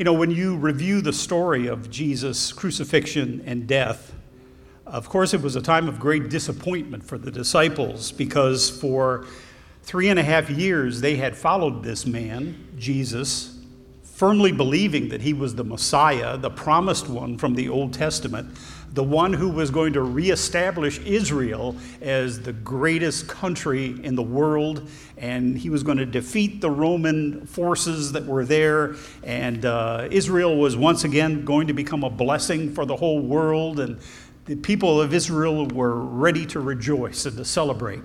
You 0.00 0.04
know, 0.04 0.14
when 0.14 0.30
you 0.30 0.56
review 0.56 1.02
the 1.02 1.12
story 1.12 1.66
of 1.66 1.90
Jesus' 1.90 2.54
crucifixion 2.54 3.42
and 3.44 3.66
death, 3.66 4.14
of 4.86 5.10
course, 5.10 5.34
it 5.34 5.42
was 5.42 5.56
a 5.56 5.60
time 5.60 5.88
of 5.88 6.00
great 6.00 6.30
disappointment 6.30 7.04
for 7.04 7.18
the 7.18 7.30
disciples 7.30 8.10
because 8.10 8.70
for 8.70 9.26
three 9.82 10.08
and 10.08 10.18
a 10.18 10.22
half 10.22 10.48
years 10.48 11.02
they 11.02 11.16
had 11.16 11.36
followed 11.36 11.82
this 11.82 12.06
man, 12.06 12.66
Jesus, 12.78 13.58
firmly 14.02 14.52
believing 14.52 15.10
that 15.10 15.20
he 15.20 15.34
was 15.34 15.54
the 15.54 15.64
Messiah, 15.64 16.38
the 16.38 16.48
promised 16.48 17.06
one 17.06 17.36
from 17.36 17.54
the 17.54 17.68
Old 17.68 17.92
Testament, 17.92 18.56
the 18.92 19.04
one 19.04 19.32
who 19.32 19.48
was 19.48 19.70
going 19.70 19.92
to 19.92 20.02
reestablish 20.02 20.98
Israel 21.00 21.76
as 22.00 22.40
the 22.40 22.52
greatest 22.52 23.28
country 23.28 23.96
in 24.02 24.16
the 24.16 24.22
world, 24.22 24.88
and 25.16 25.56
he 25.56 25.70
was 25.70 25.82
going 25.82 25.98
to 25.98 26.06
defeat 26.06 26.60
the 26.60 26.70
Roman 26.70 27.46
forces 27.46 28.12
that 28.12 28.26
were 28.26 28.44
there, 28.44 28.96
and 29.22 29.64
uh, 29.64 30.08
Israel 30.10 30.56
was 30.56 30.76
once 30.76 31.04
again 31.04 31.44
going 31.44 31.68
to 31.68 31.72
become 31.72 32.02
a 32.02 32.10
blessing 32.10 32.74
for 32.74 32.84
the 32.84 32.96
whole 32.96 33.20
world, 33.20 33.78
and 33.78 34.00
the 34.46 34.56
people 34.56 35.00
of 35.00 35.14
Israel 35.14 35.66
were 35.68 35.94
ready 35.94 36.44
to 36.46 36.58
rejoice 36.58 37.26
and 37.26 37.36
to 37.36 37.44
celebrate. 37.44 38.02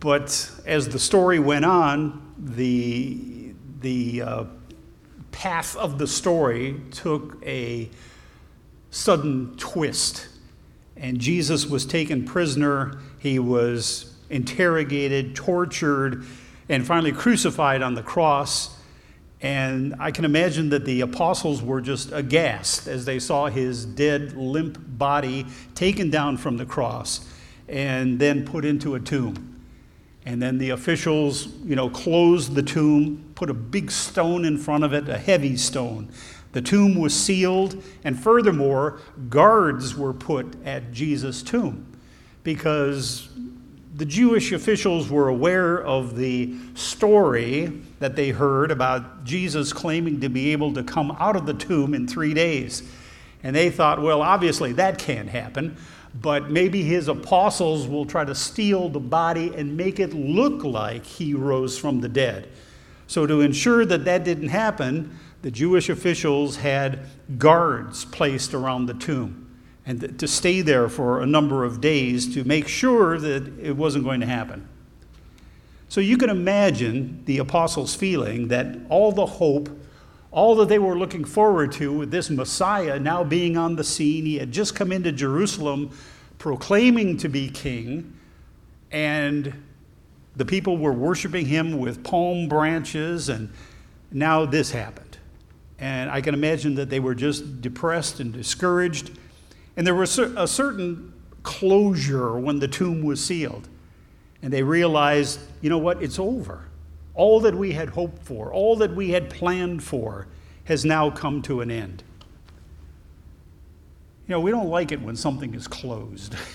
But 0.00 0.50
as 0.64 0.88
the 0.88 0.98
story 0.98 1.38
went 1.38 1.64
on, 1.66 2.34
the, 2.38 3.52
the 3.80 4.22
uh, 4.22 4.44
path 5.30 5.76
of 5.76 5.98
the 5.98 6.06
story 6.06 6.80
took 6.90 7.42
a 7.44 7.90
sudden 8.90 9.56
twist. 9.56 10.28
And 10.96 11.18
Jesus 11.18 11.66
was 11.66 11.86
taken 11.86 12.24
prisoner. 12.24 12.98
He 13.18 13.38
was 13.38 14.14
interrogated, 14.30 15.34
tortured, 15.34 16.24
and 16.68 16.86
finally 16.86 17.12
crucified 17.12 17.82
on 17.82 17.94
the 17.94 18.02
cross. 18.02 18.76
And 19.40 19.94
I 20.00 20.10
can 20.10 20.24
imagine 20.24 20.70
that 20.70 20.84
the 20.84 21.02
apostles 21.02 21.62
were 21.62 21.80
just 21.80 22.10
aghast 22.12 22.88
as 22.88 23.04
they 23.04 23.18
saw 23.20 23.46
his 23.46 23.84
dead, 23.84 24.36
limp 24.36 24.78
body 24.98 25.46
taken 25.74 26.10
down 26.10 26.36
from 26.36 26.56
the 26.56 26.66
cross 26.66 27.26
and 27.68 28.18
then 28.18 28.44
put 28.44 28.64
into 28.64 28.94
a 28.96 29.00
tomb. 29.00 29.62
And 30.26 30.42
then 30.42 30.58
the 30.58 30.70
officials, 30.70 31.46
you 31.64 31.76
know, 31.76 31.88
closed 31.88 32.54
the 32.54 32.62
tomb, 32.62 33.32
put 33.34 33.48
a 33.48 33.54
big 33.54 33.90
stone 33.90 34.44
in 34.44 34.58
front 34.58 34.84
of 34.84 34.92
it, 34.92 35.08
a 35.08 35.16
heavy 35.16 35.56
stone. 35.56 36.10
The 36.58 36.62
tomb 36.62 36.96
was 36.96 37.14
sealed, 37.14 37.80
and 38.02 38.20
furthermore, 38.20 38.98
guards 39.28 39.94
were 39.94 40.12
put 40.12 40.56
at 40.64 40.90
Jesus' 40.90 41.40
tomb 41.40 41.86
because 42.42 43.28
the 43.94 44.04
Jewish 44.04 44.50
officials 44.50 45.08
were 45.08 45.28
aware 45.28 45.80
of 45.80 46.16
the 46.16 46.56
story 46.74 47.80
that 48.00 48.16
they 48.16 48.30
heard 48.30 48.72
about 48.72 49.22
Jesus 49.22 49.72
claiming 49.72 50.18
to 50.18 50.28
be 50.28 50.50
able 50.50 50.74
to 50.74 50.82
come 50.82 51.12
out 51.20 51.36
of 51.36 51.46
the 51.46 51.54
tomb 51.54 51.94
in 51.94 52.08
three 52.08 52.34
days. 52.34 52.82
And 53.44 53.54
they 53.54 53.70
thought, 53.70 54.02
well, 54.02 54.20
obviously 54.20 54.72
that 54.72 54.98
can't 54.98 55.28
happen 55.28 55.76
but 56.20 56.50
maybe 56.50 56.82
his 56.82 57.06
apostles 57.06 57.86
will 57.86 58.06
try 58.06 58.24
to 58.24 58.34
steal 58.34 58.88
the 58.88 58.98
body 58.98 59.54
and 59.54 59.76
make 59.76 60.00
it 60.00 60.12
look 60.14 60.64
like 60.64 61.04
he 61.04 61.34
rose 61.34 61.78
from 61.78 62.00
the 62.00 62.08
dead. 62.08 62.48
So, 63.06 63.26
to 63.26 63.40
ensure 63.40 63.86
that 63.86 64.04
that 64.04 64.24
didn't 64.24 64.48
happen, 64.48 65.18
the 65.42 65.50
Jewish 65.50 65.88
officials 65.88 66.56
had 66.56 67.00
guards 67.38 68.04
placed 68.04 68.54
around 68.54 68.86
the 68.86 68.94
tomb 68.94 69.44
and 69.86 70.18
to 70.18 70.28
stay 70.28 70.60
there 70.60 70.88
for 70.88 71.22
a 71.22 71.26
number 71.26 71.64
of 71.64 71.80
days 71.80 72.34
to 72.34 72.44
make 72.44 72.68
sure 72.68 73.18
that 73.18 73.58
it 73.58 73.76
wasn't 73.76 74.04
going 74.04 74.20
to 74.20 74.26
happen. 74.26 74.68
So, 75.88 76.02
you 76.02 76.18
can 76.18 76.28
imagine 76.28 77.22
the 77.24 77.38
apostles' 77.38 77.94
feeling 77.94 78.48
that 78.48 78.76
all 78.90 79.12
the 79.12 79.24
hope 79.24 79.70
all 80.30 80.54
that 80.56 80.68
they 80.68 80.78
were 80.78 80.98
looking 80.98 81.24
forward 81.24 81.72
to 81.72 81.92
with 81.92 82.10
this 82.10 82.28
Messiah 82.30 82.98
now 82.98 83.24
being 83.24 83.56
on 83.56 83.76
the 83.76 83.84
scene. 83.84 84.26
He 84.26 84.36
had 84.36 84.52
just 84.52 84.74
come 84.74 84.92
into 84.92 85.10
Jerusalem 85.10 85.90
proclaiming 86.38 87.16
to 87.18 87.28
be 87.28 87.48
king, 87.48 88.14
and 88.90 89.52
the 90.36 90.44
people 90.44 90.76
were 90.76 90.92
worshiping 90.92 91.46
him 91.46 91.78
with 91.78 92.04
palm 92.04 92.48
branches, 92.48 93.28
and 93.28 93.50
now 94.12 94.44
this 94.44 94.70
happened. 94.70 95.07
And 95.78 96.10
I 96.10 96.20
can 96.20 96.34
imagine 96.34 96.74
that 96.76 96.90
they 96.90 97.00
were 97.00 97.14
just 97.14 97.60
depressed 97.60 98.20
and 98.20 98.32
discouraged. 98.32 99.12
And 99.76 99.86
there 99.86 99.94
was 99.94 100.18
a 100.18 100.46
certain 100.46 101.12
closure 101.42 102.38
when 102.38 102.58
the 102.58 102.68
tomb 102.68 103.02
was 103.02 103.24
sealed. 103.24 103.68
And 104.42 104.52
they 104.52 104.62
realized, 104.62 105.40
you 105.60 105.70
know 105.70 105.78
what, 105.78 106.02
it's 106.02 106.18
over. 106.18 106.64
All 107.14 107.40
that 107.40 107.54
we 107.54 107.72
had 107.72 107.90
hoped 107.90 108.22
for, 108.22 108.52
all 108.52 108.76
that 108.76 108.94
we 108.94 109.10
had 109.10 109.30
planned 109.30 109.82
for, 109.82 110.26
has 110.64 110.84
now 110.84 111.10
come 111.10 111.42
to 111.42 111.60
an 111.60 111.70
end. 111.70 112.02
You 114.26 114.32
know, 114.32 114.40
we 114.40 114.50
don't 114.50 114.68
like 114.68 114.92
it 114.92 115.00
when 115.00 115.16
something 115.16 115.54
is 115.54 115.66
closed. 115.66 116.34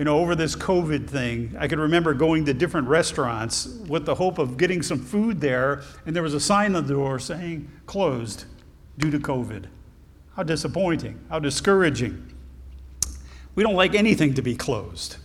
you 0.00 0.04
know, 0.04 0.18
over 0.18 0.34
this 0.34 0.56
COVID 0.56 1.10
thing, 1.10 1.54
I 1.58 1.68
can 1.68 1.78
remember 1.78 2.14
going 2.14 2.46
to 2.46 2.54
different 2.54 2.88
restaurants 2.88 3.66
with 3.86 4.06
the 4.06 4.14
hope 4.14 4.38
of 4.38 4.56
getting 4.56 4.80
some 4.80 4.98
food 4.98 5.42
there, 5.42 5.82
and 6.06 6.16
there 6.16 6.22
was 6.22 6.32
a 6.32 6.40
sign 6.40 6.74
on 6.74 6.86
the 6.86 6.94
door 6.94 7.18
saying 7.18 7.70
closed 7.84 8.46
due 8.96 9.10
to 9.10 9.18
COVID. 9.18 9.66
How 10.36 10.42
disappointing, 10.42 11.20
how 11.28 11.38
discouraging. 11.38 12.34
We 13.54 13.62
don't 13.62 13.74
like 13.74 13.94
anything 13.94 14.32
to 14.32 14.40
be 14.40 14.54
closed. 14.54 15.16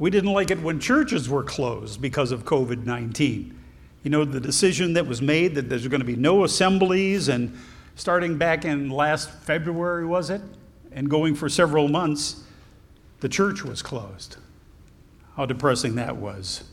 We 0.00 0.10
didn't 0.10 0.32
like 0.32 0.50
it 0.50 0.60
when 0.60 0.80
churches 0.80 1.28
were 1.28 1.44
closed 1.44 2.02
because 2.02 2.32
of 2.32 2.44
COVID 2.44 2.84
19. 2.84 3.56
You 4.02 4.10
know, 4.10 4.24
the 4.24 4.40
decision 4.40 4.94
that 4.94 5.06
was 5.06 5.22
made 5.22 5.54
that 5.54 5.68
there's 5.68 5.86
going 5.86 6.00
to 6.00 6.04
be 6.04 6.16
no 6.16 6.42
assemblies, 6.42 7.28
and 7.28 7.56
starting 7.94 8.38
back 8.38 8.64
in 8.64 8.90
last 8.90 9.30
February, 9.30 10.04
was 10.04 10.30
it? 10.30 10.40
And 10.90 11.08
going 11.08 11.36
for 11.36 11.48
several 11.48 11.86
months, 11.86 12.42
the 13.20 13.28
church 13.28 13.64
was 13.64 13.82
closed. 13.82 14.36
How 15.36 15.46
depressing 15.46 15.94
that 15.96 16.16
was. 16.16 16.64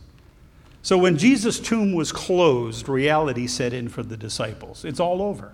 So 0.82 0.98
when 0.98 1.18
Jesus' 1.18 1.60
tomb 1.60 1.94
was 1.94 2.12
closed, 2.12 2.90
reality 2.90 3.48
set 3.48 3.74
in 3.74 3.88
for 3.88 4.04
the 4.04 4.18
disciples. 4.18 4.84
It's 4.84 5.00
all 5.00 5.22
over. 5.22 5.54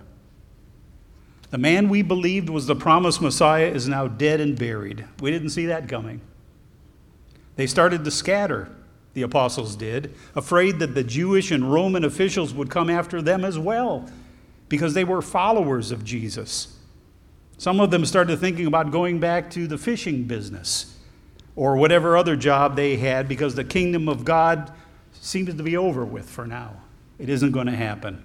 The 1.50 1.58
man 1.58 1.88
we 1.88 2.02
believed 2.02 2.48
was 2.48 2.66
the 2.66 2.76
promised 2.76 3.20
Messiah 3.20 3.66
is 3.66 3.88
now 3.88 4.06
dead 4.06 4.40
and 4.40 4.58
buried. 4.58 5.04
We 5.20 5.30
didn't 5.30 5.50
see 5.50 5.66
that 5.66 5.88
coming. 5.88 6.20
They 7.56 7.66
started 7.66 8.04
to 8.04 8.10
scatter, 8.10 8.70
the 9.14 9.22
apostles 9.22 9.76
did, 9.76 10.14
afraid 10.34 10.78
that 10.78 10.94
the 10.94 11.04
Jewish 11.04 11.50
and 11.50 11.72
Roman 11.72 12.04
officials 12.04 12.54
would 12.54 12.70
come 12.70 12.88
after 12.88 13.20
them 13.20 13.44
as 13.44 13.58
well, 13.58 14.08
because 14.68 14.94
they 14.94 15.04
were 15.04 15.20
followers 15.20 15.90
of 15.90 16.04
Jesus. 16.04 16.76
Some 17.60 17.78
of 17.78 17.90
them 17.90 18.06
started 18.06 18.38
thinking 18.38 18.64
about 18.64 18.90
going 18.90 19.20
back 19.20 19.50
to 19.50 19.66
the 19.66 19.76
fishing 19.76 20.22
business 20.22 20.96
or 21.54 21.76
whatever 21.76 22.16
other 22.16 22.34
job 22.34 22.74
they 22.74 22.96
had 22.96 23.28
because 23.28 23.54
the 23.54 23.64
kingdom 23.64 24.08
of 24.08 24.24
God 24.24 24.72
seems 25.12 25.54
to 25.54 25.62
be 25.62 25.76
over 25.76 26.02
with 26.02 26.26
for 26.26 26.46
now. 26.46 26.80
It 27.18 27.28
isn't 27.28 27.52
going 27.52 27.66
to 27.66 27.76
happen. 27.76 28.24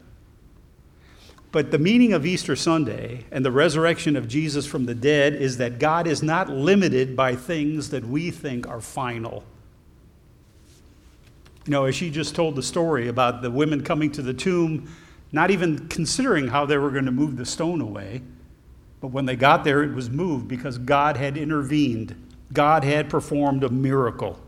But 1.52 1.72
the 1.72 1.78
meaning 1.78 2.14
of 2.14 2.26
Easter 2.26 2.56
Sunday 2.56 3.26
and 3.30 3.44
the 3.44 3.52
resurrection 3.52 4.16
of 4.16 4.30
Jesus 4.30 4.66
from 4.66 4.86
the 4.86 4.96
dead 4.96 5.36
is 5.36 5.58
that 5.58 5.80
God 5.80 6.08
is 6.08 6.24
not 6.24 6.50
limited 6.50 7.14
by 7.14 7.36
things 7.36 7.90
that 7.90 8.06
we 8.06 8.32
think 8.32 8.66
are 8.70 8.80
final. 8.80 9.44
You 11.66 11.72
know, 11.72 11.84
as 11.84 11.96
she 11.96 12.10
just 12.10 12.36
told 12.36 12.56
the 12.56 12.64
story 12.64 13.10
about 13.10 13.42
the 13.42 13.52
women 13.52 13.84
coming 13.84 14.14
to 14.14 14.22
the 14.22 14.34
tomb, 14.34 14.90
not 15.34 15.52
even 15.52 15.90
considering 15.90 16.48
how 16.48 16.66
they 16.66 16.78
were 16.78 16.90
going 16.90 17.04
to 17.04 17.12
move 17.12 17.36
the 17.36 17.46
stone 17.46 17.82
away, 17.82 18.22
but 19.06 19.12
when 19.12 19.28
they 19.28 19.36
got 19.36 19.64
there, 19.64 19.84
it 19.84 19.94
was 19.94 20.10
moved 20.10 20.48
because 20.48 20.80
God 20.80 21.16
had 21.16 21.38
intervened. 21.38 22.16
God 22.52 22.84
had 22.84 23.08
performed 23.08 23.64
a 23.64 23.70
miracle. 23.70 24.40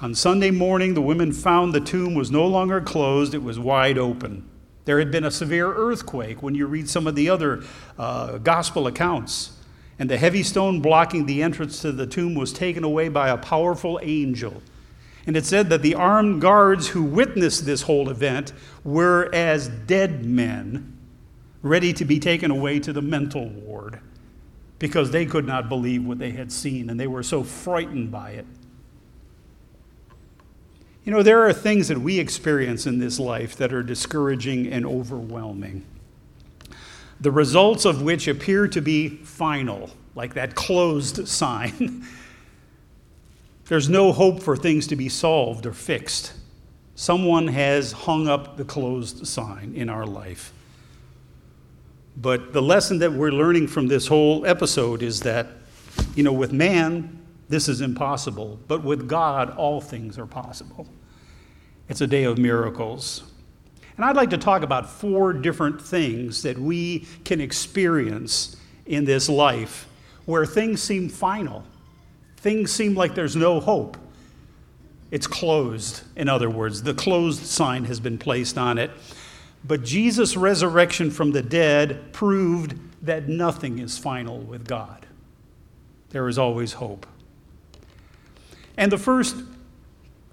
On 0.00 0.14
Sunday 0.14 0.50
morning, 0.50 0.94
the 0.94 1.02
women 1.02 1.32
found 1.32 1.74
the 1.74 1.82
tomb 1.82 2.14
was 2.14 2.30
no 2.30 2.46
longer 2.46 2.80
closed, 2.80 3.34
it 3.34 3.42
was 3.42 3.58
wide 3.58 3.98
open. 3.98 4.48
There 4.86 4.98
had 4.98 5.10
been 5.10 5.26
a 5.26 5.30
severe 5.30 5.70
earthquake 5.70 6.42
when 6.42 6.54
you 6.54 6.66
read 6.66 6.88
some 6.88 7.06
of 7.06 7.14
the 7.14 7.28
other 7.28 7.62
uh, 7.98 8.38
gospel 8.38 8.86
accounts. 8.86 9.52
And 9.98 10.08
the 10.08 10.16
heavy 10.16 10.42
stone 10.42 10.80
blocking 10.80 11.26
the 11.26 11.42
entrance 11.42 11.82
to 11.82 11.92
the 11.92 12.06
tomb 12.06 12.34
was 12.34 12.54
taken 12.54 12.84
away 12.84 13.10
by 13.10 13.28
a 13.28 13.36
powerful 13.36 14.00
angel. 14.02 14.62
And 15.26 15.36
it 15.36 15.44
said 15.44 15.68
that 15.68 15.82
the 15.82 15.94
armed 15.94 16.40
guards 16.40 16.88
who 16.88 17.02
witnessed 17.02 17.66
this 17.66 17.82
whole 17.82 18.08
event 18.08 18.54
were 18.82 19.28
as 19.34 19.68
dead 19.68 20.24
men, 20.24 20.91
ready 21.62 21.92
to 21.92 22.04
be 22.04 22.18
taken 22.18 22.50
away 22.50 22.80
to 22.80 22.92
the 22.92 23.02
mental 23.02 23.48
ward 23.48 24.00
because 24.78 25.12
they 25.12 25.24
could 25.24 25.46
not 25.46 25.68
believe 25.68 26.04
what 26.04 26.18
they 26.18 26.32
had 26.32 26.50
seen 26.50 26.90
and 26.90 26.98
they 26.98 27.06
were 27.06 27.22
so 27.22 27.44
frightened 27.44 28.10
by 28.10 28.30
it. 28.30 28.46
You 31.04 31.12
know, 31.12 31.22
there 31.22 31.46
are 31.46 31.52
things 31.52 31.88
that 31.88 31.98
we 31.98 32.18
experience 32.18 32.86
in 32.86 32.98
this 32.98 33.18
life 33.18 33.56
that 33.56 33.72
are 33.72 33.82
discouraging 33.82 34.72
and 34.72 34.86
overwhelming, 34.86 35.84
the 37.20 37.30
results 37.30 37.84
of 37.84 38.02
which 38.02 38.28
appear 38.28 38.68
to 38.68 38.80
be 38.80 39.08
final, 39.08 39.90
like 40.14 40.34
that 40.34 40.54
closed 40.54 41.26
sign. 41.28 42.04
There's 43.66 43.88
no 43.88 44.12
hope 44.12 44.42
for 44.42 44.56
things 44.56 44.86
to 44.88 44.96
be 44.96 45.08
solved 45.08 45.66
or 45.66 45.72
fixed. 45.72 46.34
Someone 46.94 47.48
has 47.48 47.92
hung 47.92 48.28
up 48.28 48.56
the 48.56 48.64
closed 48.64 49.26
sign 49.26 49.72
in 49.74 49.88
our 49.88 50.06
life. 50.06 50.52
But 52.16 52.52
the 52.52 52.62
lesson 52.62 52.98
that 52.98 53.12
we're 53.12 53.32
learning 53.32 53.68
from 53.68 53.88
this 53.88 54.06
whole 54.06 54.46
episode 54.46 55.02
is 55.02 55.20
that, 55.20 55.46
you 56.14 56.22
know, 56.22 56.32
with 56.32 56.52
man, 56.52 57.18
this 57.48 57.68
is 57.68 57.80
impossible, 57.80 58.58
but 58.68 58.82
with 58.82 59.08
God, 59.08 59.50
all 59.56 59.80
things 59.80 60.18
are 60.18 60.26
possible. 60.26 60.86
It's 61.88 62.00
a 62.00 62.06
day 62.06 62.24
of 62.24 62.38
miracles. 62.38 63.24
And 63.96 64.04
I'd 64.04 64.16
like 64.16 64.30
to 64.30 64.38
talk 64.38 64.62
about 64.62 64.88
four 64.88 65.32
different 65.32 65.80
things 65.80 66.42
that 66.42 66.58
we 66.58 67.06
can 67.24 67.40
experience 67.40 68.56
in 68.86 69.04
this 69.04 69.28
life 69.28 69.86
where 70.24 70.46
things 70.46 70.82
seem 70.82 71.08
final. 71.08 71.64
Things 72.38 72.72
seem 72.72 72.94
like 72.94 73.14
there's 73.14 73.36
no 73.36 73.60
hope. 73.60 73.96
It's 75.10 75.26
closed, 75.26 76.02
in 76.16 76.28
other 76.28 76.48
words. 76.48 76.82
The 76.82 76.94
closed 76.94 77.44
sign 77.44 77.84
has 77.84 78.00
been 78.00 78.16
placed 78.16 78.56
on 78.56 78.78
it. 78.78 78.90
But 79.64 79.84
Jesus' 79.84 80.36
resurrection 80.36 81.10
from 81.10 81.32
the 81.32 81.42
dead 81.42 82.12
proved 82.12 82.78
that 83.02 83.28
nothing 83.28 83.78
is 83.78 83.98
final 83.98 84.38
with 84.38 84.66
God. 84.66 85.06
There 86.10 86.28
is 86.28 86.38
always 86.38 86.74
hope. 86.74 87.06
And 88.76 88.90
the 88.90 88.98
first 88.98 89.36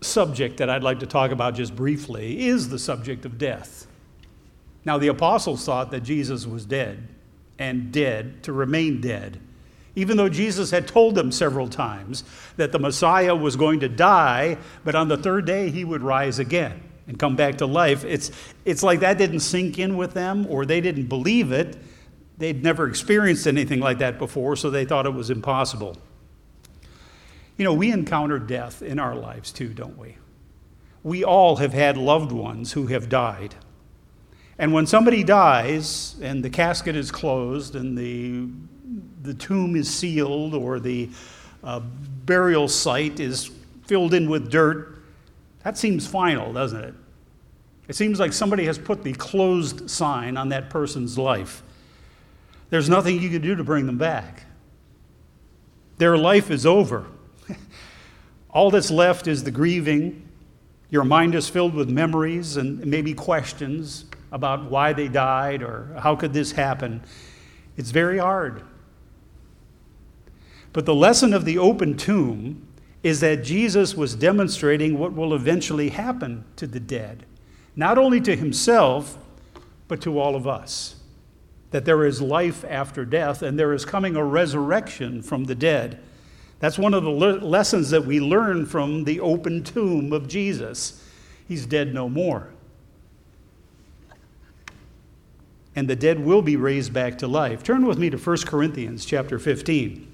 subject 0.01 0.57
that 0.57 0.69
I'd 0.69 0.83
like 0.83 0.99
to 0.99 1.07
talk 1.07 1.31
about 1.31 1.55
just 1.55 1.75
briefly 1.75 2.47
is 2.47 2.69
the 2.69 2.79
subject 2.79 3.25
of 3.25 3.37
death. 3.37 3.85
Now, 4.85 4.97
the 4.97 5.09
apostles 5.09 5.65
thought 5.65 5.91
that 5.91 6.01
Jesus 6.01 6.45
was 6.45 6.65
dead 6.65 7.07
and 7.59 7.91
dead 7.91 8.41
to 8.43 8.53
remain 8.53 9.01
dead, 9.01 9.39
even 9.95 10.15
though 10.17 10.29
Jesus 10.29 10.71
had 10.71 10.87
told 10.87 11.15
them 11.15 11.31
several 11.31 11.67
times 11.67 12.23
that 12.55 12.71
the 12.71 12.79
Messiah 12.79 13.35
was 13.35 13.57
going 13.57 13.81
to 13.81 13.89
die, 13.89 14.57
but 14.85 14.95
on 14.95 15.09
the 15.09 15.17
third 15.17 15.45
day 15.45 15.69
he 15.69 15.83
would 15.83 16.01
rise 16.01 16.39
again 16.39 16.88
and 17.09 17.17
come 17.17 17.35
back 17.35 17.57
to 17.57 17.65
life. 17.65 18.05
It's, 18.05 18.31
it's 18.65 18.83
like 18.83 18.99
that 18.99 19.17
didn't 19.17 19.39
sink 19.39 19.79
in 19.79 19.97
with 19.97 20.13
them 20.13 20.45
or 20.47 20.63
they 20.63 20.79
didn't 20.79 21.07
believe 21.07 21.51
it. 21.51 21.75
They'd 22.37 22.63
never 22.63 22.87
experienced 22.87 23.47
anything 23.47 23.79
like 23.79 23.97
that 23.97 24.19
before, 24.19 24.55
so 24.55 24.69
they 24.69 24.85
thought 24.85 25.07
it 25.07 25.13
was 25.13 25.31
impossible. 25.31 25.97
You 27.57 27.65
know, 27.65 27.73
we 27.73 27.91
encounter 27.91 28.37
death 28.37 28.83
in 28.83 28.99
our 28.99 29.15
lives 29.15 29.51
too, 29.51 29.69
don't 29.69 29.97
we? 29.97 30.17
We 31.03 31.23
all 31.23 31.55
have 31.55 31.73
had 31.73 31.97
loved 31.97 32.31
ones 32.31 32.73
who 32.73 32.87
have 32.87 33.09
died. 33.09 33.55
And 34.59 34.71
when 34.71 34.85
somebody 34.85 35.23
dies 35.23 36.15
and 36.21 36.45
the 36.45 36.49
casket 36.49 36.95
is 36.95 37.09
closed 37.09 37.75
and 37.75 37.97
the, 37.97 38.47
the 39.23 39.33
tomb 39.33 39.75
is 39.75 39.91
sealed 39.91 40.53
or 40.53 40.79
the 40.79 41.09
uh, 41.63 41.79
burial 41.79 42.67
site 42.67 43.19
is 43.19 43.49
filled 43.87 44.13
in 44.13 44.29
with 44.29 44.51
dirt, 44.51 44.98
that 45.69 45.77
seems 45.77 46.07
final, 46.07 46.51
doesn't 46.51 46.83
it? 46.83 46.95
It 47.87 47.95
seems 47.95 48.19
like 48.19 48.33
somebody 48.33 48.65
has 48.65 48.79
put 48.79 49.03
the 49.03 49.13
closed 49.13 49.87
sign 49.87 50.35
on 50.35 50.49
that 50.49 50.71
person's 50.71 51.15
life. 51.15 51.61
There's 52.71 52.89
nothing 52.89 53.21
you 53.21 53.29
can 53.29 53.43
do 53.43 53.53
to 53.53 53.63
bring 53.63 53.85
them 53.85 53.99
back. 53.99 54.45
Their 55.99 56.17
life 56.17 56.49
is 56.49 56.65
over. 56.65 57.05
All 58.49 58.71
that's 58.71 58.89
left 58.89 59.27
is 59.27 59.43
the 59.43 59.51
grieving. 59.51 60.27
Your 60.89 61.03
mind 61.03 61.35
is 61.35 61.47
filled 61.47 61.75
with 61.75 61.87
memories 61.87 62.57
and 62.57 62.83
maybe 62.83 63.13
questions 63.13 64.05
about 64.31 64.71
why 64.71 64.91
they 64.93 65.07
died 65.07 65.61
or 65.61 65.95
how 65.99 66.15
could 66.15 66.33
this 66.33 66.51
happen. 66.51 67.03
It's 67.77 67.91
very 67.91 68.17
hard. 68.17 68.63
But 70.73 70.87
the 70.87 70.95
lesson 70.95 71.31
of 71.31 71.45
the 71.45 71.59
open 71.59 71.95
tomb 71.95 72.68
is 73.01 73.21
that 73.21 73.43
Jesus 73.43 73.95
was 73.95 74.15
demonstrating 74.15 74.97
what 74.97 75.13
will 75.13 75.33
eventually 75.33 75.89
happen 75.89 76.43
to 76.57 76.67
the 76.67 76.79
dead, 76.79 77.25
not 77.75 77.97
only 77.97 78.19
to 78.21 78.35
himself, 78.35 79.17
but 79.87 80.01
to 80.01 80.19
all 80.19 80.35
of 80.35 80.47
us. 80.47 80.95
That 81.71 81.85
there 81.85 82.05
is 82.05 82.21
life 82.21 82.65
after 82.67 83.05
death 83.05 83.41
and 83.41 83.57
there 83.57 83.73
is 83.73 83.85
coming 83.85 84.15
a 84.15 84.23
resurrection 84.23 85.21
from 85.21 85.45
the 85.45 85.55
dead. 85.55 85.99
That's 86.59 86.77
one 86.77 86.93
of 86.93 87.03
the 87.03 87.09
le- 87.09 87.39
lessons 87.39 87.89
that 87.91 88.05
we 88.05 88.19
learn 88.19 88.65
from 88.65 89.05
the 89.05 89.19
open 89.21 89.63
tomb 89.63 90.11
of 90.11 90.27
Jesus. 90.27 91.05
He's 91.47 91.65
dead 91.65 91.93
no 91.93 92.09
more. 92.09 92.49
And 95.75 95.87
the 95.87 95.95
dead 95.95 96.19
will 96.19 96.41
be 96.41 96.57
raised 96.57 96.91
back 96.91 97.17
to 97.19 97.27
life. 97.27 97.63
Turn 97.63 97.85
with 97.85 97.97
me 97.97 98.09
to 98.09 98.17
1 98.17 98.37
Corinthians 98.39 99.05
chapter 99.05 99.39
15. 99.39 100.08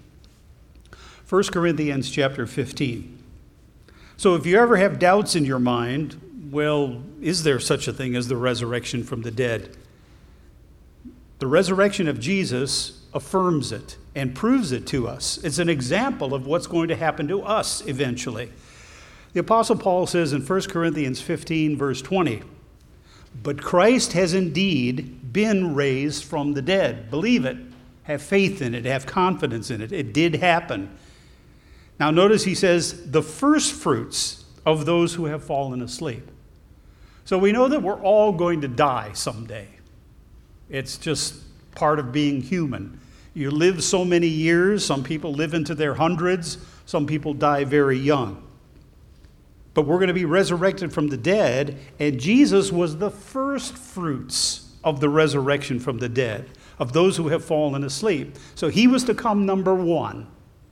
1 1.28 1.44
Corinthians 1.46 2.12
chapter 2.12 2.46
15. 2.46 3.18
So 4.16 4.36
if 4.36 4.46
you 4.46 4.60
ever 4.60 4.78
have 4.78 5.00
doubts 5.00 5.36
in 5.36 5.44
your 5.44 5.60
mind, 5.60 6.50
well, 6.52 7.02
is 7.20 7.42
there 7.42 7.60
such 7.60 7.88
a 7.88 7.94
thing 7.94 8.16
as 8.16 8.28
the 8.28 8.38
resurrection 8.38 9.04
from 9.04 9.24
the 9.24 9.32
dead? 9.32 9.76
The 11.40 11.48
resurrection 11.48 12.08
of 12.08 12.20
Jesus 12.20 13.02
affirms 13.12 13.72
it 13.72 13.98
and 14.14 14.36
proves 14.36 14.72
it 14.72 14.86
to 14.88 15.08
us. 15.08 15.40
It's 15.44 15.58
an 15.58 15.68
example 15.68 16.36
of 16.36 16.46
what's 16.46 16.68
going 16.68 16.90
to 16.90 16.96
happen 16.96 17.28
to 17.30 17.42
us 17.42 17.82
eventually. 17.88 18.52
The 19.34 19.40
Apostle 19.40 19.78
Paul 19.78 20.06
says 20.06 20.32
in 20.32 20.46
1 20.46 20.62
Corinthians 20.64 21.22
15, 21.22 21.76
verse 21.76 22.04
20, 22.04 22.44
But 23.42 23.64
Christ 23.64 24.14
has 24.14 24.36
indeed 24.36 25.34
been 25.34 25.74
raised 25.74 26.24
from 26.24 26.54
the 26.54 26.62
dead. 26.62 27.10
Believe 27.10 27.46
it, 27.46 27.58
have 28.04 28.22
faith 28.22 28.62
in 28.62 28.76
it, 28.76 28.86
have 28.86 29.08
confidence 29.08 29.72
in 29.72 29.82
it. 29.82 29.92
It 29.92 30.14
did 30.14 30.36
happen. 30.36 30.96
Now, 32.00 32.12
notice 32.12 32.44
he 32.44 32.56
says, 32.56 33.10
the 33.12 33.22
first 33.22 33.74
fruits 33.74 34.44
of 34.66 34.86
those 34.86 35.14
who 35.14 35.26
have 35.26 35.44
fallen 35.44 35.82
asleep. 35.82 36.30
So 37.24 37.38
we 37.38 37.52
know 37.52 37.68
that 37.68 37.82
we're 37.82 38.02
all 38.02 38.32
going 38.32 38.62
to 38.62 38.68
die 38.68 39.12
someday. 39.14 39.68
It's 40.70 40.98
just 40.98 41.36
part 41.74 42.00
of 42.00 42.12
being 42.12 42.42
human. 42.42 43.00
You 43.34 43.52
live 43.52 43.84
so 43.84 44.06
many 44.06 44.28
years, 44.28 44.86
some 44.86 45.04
people 45.04 45.34
live 45.34 45.54
into 45.54 45.76
their 45.76 45.96
hundreds, 45.96 46.58
some 46.86 47.06
people 47.06 47.34
die 47.34 47.64
very 47.64 47.98
young. 47.98 48.42
But 49.74 49.86
we're 49.86 49.98
going 49.98 50.08
to 50.08 50.14
be 50.14 50.26
resurrected 50.26 50.94
from 50.94 51.10
the 51.10 51.18
dead, 51.18 51.78
and 52.00 52.20
Jesus 52.20 52.72
was 52.72 52.98
the 52.98 53.12
first 53.12 53.78
fruits 53.78 54.72
of 54.84 55.02
the 55.02 55.10
resurrection 55.10 55.80
from 55.80 55.98
the 55.98 56.08
dead, 56.08 56.50
of 56.80 56.94
those 56.94 57.18
who 57.18 57.28
have 57.28 57.44
fallen 57.44 57.84
asleep. 57.84 58.36
So 58.56 58.70
he 58.70 58.88
was 58.88 59.04
to 59.06 59.14
come 59.14 59.46
number 59.46 59.76
one, 59.76 60.28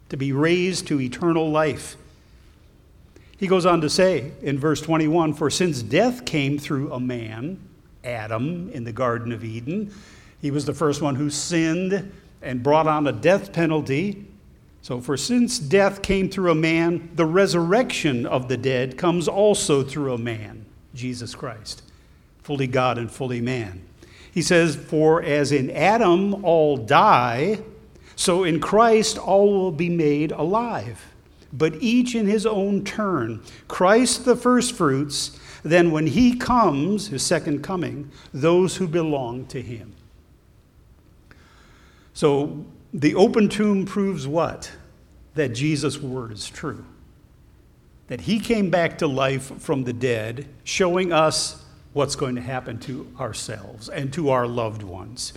to 0.10 0.18
be 0.18 0.32
raised 0.32 0.88
to 0.88 1.02
eternal 1.02 1.50
life. 1.50 1.96
He 3.38 3.48
goes 3.48 3.66
on 3.66 3.82
to 3.82 3.90
say 3.90 4.32
in 4.42 4.58
verse 4.58 4.82
21 4.82 5.34
For 5.34 5.50
since 5.50 5.82
death 5.82 6.26
came 6.26 6.58
through 6.58 6.94
a 6.94 7.00
man, 7.00 7.60
Adam, 8.04 8.70
in 8.72 8.84
the 8.84 8.94
Garden 8.94 9.32
of 9.32 9.44
Eden, 9.44 9.94
he 10.42 10.52
was 10.52 10.66
the 10.66 10.74
first 10.74 11.02
one 11.02 11.16
who 11.16 11.30
sinned 11.30 12.12
and 12.42 12.62
brought 12.62 12.88
on 12.88 13.08
a 13.08 13.12
death 13.12 13.54
penalty. 13.54 14.26
So, 14.82 15.00
for 15.00 15.16
since 15.16 15.60
death 15.60 16.02
came 16.02 16.30
through 16.30 16.52
a 16.52 16.56
man, 16.56 17.10
the 17.16 17.26
resurrection 17.26 18.26
of 18.26 18.50
the 18.50 18.58
dead 18.58 18.98
comes 18.98 19.30
also 19.30 19.82
through 19.82 20.14
a 20.14 20.18
man, 20.18 20.66
Jesus 20.94 21.34
Christ, 21.34 21.84
fully 22.42 22.68
God 22.68 22.98
and 22.98 23.10
fully 23.10 23.40
man. 23.40 23.82
He 24.34 24.42
says, 24.42 24.76
For 24.76 25.22
as 25.22 25.52
in 25.52 25.70
Adam 25.72 26.44
all 26.44 26.76
die, 26.76 27.60
so 28.16 28.44
in 28.44 28.60
Christ 28.60 29.18
all 29.18 29.52
will 29.52 29.72
be 29.72 29.90
made 29.90 30.32
alive, 30.32 31.06
but 31.52 31.76
each 31.82 32.16
in 32.16 32.28
his 32.28 32.46
own 32.46 32.84
turn. 32.84 33.42
Christ 33.68 34.26
the 34.26 34.36
firstfruits, 34.36 35.40
then 35.64 35.92
when 35.92 36.08
he 36.08 36.36
comes, 36.36 37.08
his 37.08 37.24
second 37.24 37.64
coming, 37.64 38.12
those 38.34 38.78
who 38.78 38.88
belong 38.88 39.46
to 39.48 39.62
him. 39.62 39.94
So 42.14 42.66
the 42.94 43.16
open 43.16 43.50
tomb 43.50 43.86
proves 43.86 44.28
what? 44.28 44.72
That 45.36 45.50
Jesus' 45.50 46.00
word 46.00 46.32
is 46.32 46.48
true. 46.48 46.86
That 48.08 48.22
he 48.22 48.40
came 48.40 48.70
back 48.70 49.00
to 49.00 49.08
life 49.08 49.60
from 49.60 49.84
the 49.84 49.94
dead, 49.94 50.48
showing 50.64 51.12
us 51.12 51.64
what's 51.94 52.16
going 52.16 52.36
to 52.36 52.42
happen 52.42 52.78
to 52.80 53.08
ourselves 53.20 53.90
and 53.90 54.12
to 54.14 54.30
our 54.30 54.46
loved 54.46 54.84
ones. 54.84 55.34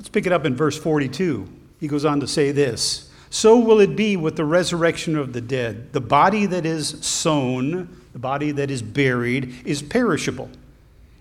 Let's 0.00 0.08
pick 0.08 0.24
it 0.24 0.32
up 0.32 0.46
in 0.46 0.56
verse 0.56 0.78
42. 0.78 1.46
He 1.78 1.86
goes 1.86 2.06
on 2.06 2.20
to 2.20 2.26
say 2.26 2.52
this 2.52 3.10
So 3.28 3.58
will 3.58 3.80
it 3.80 3.96
be 3.96 4.16
with 4.16 4.34
the 4.34 4.46
resurrection 4.46 5.14
of 5.14 5.34
the 5.34 5.42
dead. 5.42 5.92
The 5.92 6.00
body 6.00 6.46
that 6.46 6.64
is 6.64 7.04
sown, 7.04 7.94
the 8.14 8.18
body 8.18 8.50
that 8.52 8.70
is 8.70 8.80
buried, 8.80 9.54
is 9.66 9.82
perishable, 9.82 10.48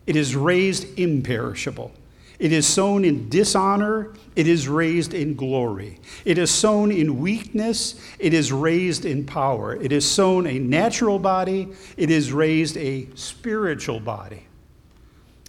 it 0.07 0.15
is 0.15 0.33
raised 0.33 0.98
imperishable. 0.98 1.91
It 2.39 2.53
is 2.53 2.65
sown 2.65 3.03
in 3.03 3.27
dishonor, 3.27 4.13
it 4.38 4.48
is 4.48 4.69
raised 4.69 5.13
in 5.13 5.36
glory. 5.36 6.00
It 6.24 6.38
is 6.38 6.50
sown 6.50 6.89
in 6.89 7.19
weakness, 7.19 8.00
it 8.17 8.33
is 8.33 8.53
raised 8.53 9.03
in 9.03 9.25
power. 9.25 9.75
It 9.75 9.91
is 9.91 10.09
sown 10.09 10.48
a 10.48 10.57
natural 10.57 11.19
body, 11.19 11.67
it 11.98 12.09
is 12.09 12.31
raised 12.31 12.77
a 12.77 13.09
spiritual 13.15 14.00
body. 14.00 14.45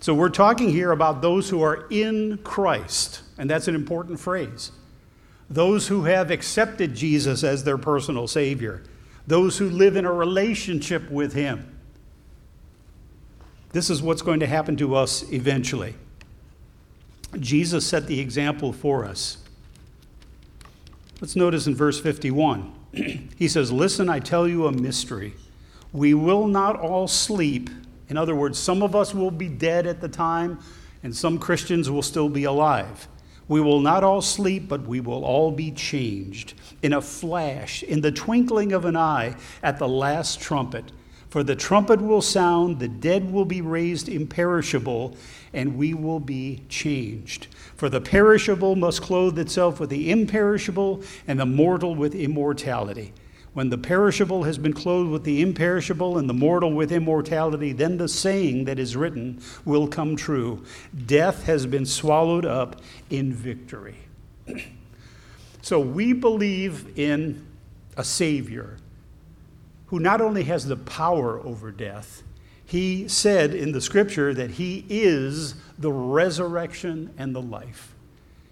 So 0.00 0.14
we're 0.14 0.30
talking 0.30 0.71
here 0.71 0.92
about 0.92 1.21
those 1.21 1.50
who 1.50 1.61
are 1.62 1.87
in 1.90 2.38
Christ, 2.38 3.21
and 3.37 3.50
that's 3.50 3.69
an 3.69 3.75
important 3.75 4.19
phrase. 4.19 4.73
Those 5.50 5.88
who 5.88 6.04
have 6.04 6.30
accepted 6.30 6.95
Jesus 6.95 7.45
as 7.45 7.64
their 7.64 7.76
personal 7.76 8.26
Savior, 8.26 8.83
those 9.26 9.59
who 9.59 9.69
live 9.69 9.97
in 9.97 10.07
a 10.07 10.12
relationship 10.12 11.11
with 11.11 11.35
Him. 11.35 11.66
This 13.73 13.90
is 13.90 14.00
what's 14.02 14.23
going 14.23 14.40
to 14.40 14.47
happen 14.47 14.76
to 14.78 14.95
us 14.95 15.23
eventually. 15.30 15.95
Jesus 17.38 17.87
set 17.87 18.07
the 18.07 18.21
example 18.21 18.73
for 18.73 19.04
us. 19.04 19.37
Let's 21.21 21.37
notice 21.37 21.66
in 21.66 21.76
verse 21.76 22.00
51. 22.00 22.73
he 23.37 23.49
says, 23.49 23.71
Listen, 23.71 24.09
I 24.09 24.19
tell 24.19 24.49
you 24.49 24.66
a 24.66 24.73
mystery. 24.73 25.35
We 25.92 26.14
will 26.14 26.47
not 26.47 26.80
all 26.80 27.07
sleep. 27.07 27.69
In 28.11 28.17
other 28.17 28.35
words, 28.35 28.59
some 28.59 28.83
of 28.83 28.95
us 28.97 29.14
will 29.14 29.31
be 29.31 29.49
dead 29.49 29.87
at 29.87 30.00
the 30.00 30.09
time, 30.09 30.59
and 31.02 31.14
some 31.17 31.38
Christians 31.38 31.88
will 31.88 32.02
still 32.02 32.29
be 32.29 32.45
alive. 32.45 33.09
We 33.47 33.61
will 33.61 33.81
not 33.81 34.05
all 34.05 34.21
sleep, 34.21 34.69
but 34.69 34.83
we 34.83 35.00
will 35.00 35.25
all 35.25 35.50
be 35.52 35.71
changed 35.71 36.55
in 36.83 36.93
a 36.93 37.00
flash, 37.00 37.83
in 37.83 38.00
the 38.00 38.12
twinkling 38.12 38.73
of 38.73 38.85
an 38.85 38.97
eye, 38.97 39.37
at 39.62 39.79
the 39.79 39.88
last 39.88 40.40
trumpet. 40.40 40.93
For 41.31 41.45
the 41.45 41.55
trumpet 41.55 42.02
will 42.02 42.23
sound, 42.23 42.81
the 42.81 42.88
dead 42.88 43.33
will 43.33 43.45
be 43.45 43.61
raised 43.61 44.09
imperishable, 44.09 45.17
and 45.52 45.76
we 45.76 45.95
will 45.95 46.19
be 46.19 46.64
changed. 46.69 47.47
For 47.76 47.88
the 47.88 48.00
perishable 48.00 48.75
must 48.75 49.02
clothe 49.02 49.38
itself 49.38 49.79
with 49.79 49.90
the 49.90 50.11
imperishable, 50.11 51.02
and 51.29 51.38
the 51.38 51.47
mortal 51.47 51.95
with 51.95 52.17
immortality. 52.17 53.12
When 53.52 53.71
the 53.71 53.78
perishable 53.78 54.45
has 54.45 54.59
been 54.59 54.73
clothed 54.73 55.11
with 55.11 55.25
the 55.25 55.42
imperishable 55.42 56.19
and 56.19 56.28
the 56.28 56.35
mortal 56.35 56.73
with 56.73 56.92
immortality, 56.92 57.73
then 57.73 57.97
the 57.97 58.09
saying 58.09 58.64
that 58.66 58.78
is 58.78 58.97
written 58.97 59.40
will 59.64 59.88
come 59.88 60.14
true 60.14 60.64
Death 61.07 61.45
has 61.45 61.66
been 61.66 61.85
swallowed 61.85 62.47
up 62.47 62.80
in 63.11 63.33
victory. 63.33 63.97
so 65.62 65.80
we 65.80 66.12
believe 66.12 66.97
in 66.97 67.45
a 67.97 68.04
Savior 68.04 68.76
who 69.87 69.99
not 69.99 70.21
only 70.21 70.45
has 70.45 70.66
the 70.66 70.76
power 70.76 71.40
over 71.40 71.73
death, 71.73 72.23
he 72.64 73.09
said 73.09 73.52
in 73.52 73.73
the 73.73 73.80
scripture 73.80 74.33
that 74.33 74.52
he 74.52 74.87
is 74.88 75.57
the 75.76 75.90
resurrection 75.90 77.12
and 77.19 77.35
the 77.35 77.42
life. 77.42 77.97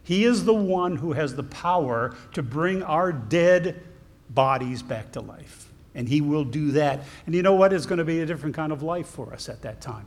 He 0.02 0.24
is 0.24 0.44
the 0.44 0.54
one 0.54 0.96
who 0.96 1.12
has 1.12 1.36
the 1.36 1.44
power 1.44 2.16
to 2.32 2.42
bring 2.42 2.82
our 2.82 3.12
dead 3.12 3.80
bodies 4.30 4.82
back 4.82 5.12
to 5.12 5.20
life. 5.20 5.68
And 5.94 6.08
he 6.08 6.20
will 6.20 6.44
do 6.44 6.72
that. 6.72 7.00
And 7.26 7.34
you 7.34 7.42
know 7.42 7.54
what? 7.54 7.72
It's 7.72 7.86
going 7.86 7.98
to 7.98 8.04
be 8.04 8.20
a 8.20 8.26
different 8.26 8.54
kind 8.54 8.72
of 8.72 8.82
life 8.82 9.06
for 9.06 9.32
us 9.32 9.48
at 9.48 9.62
that 9.62 9.80
time. 9.80 10.06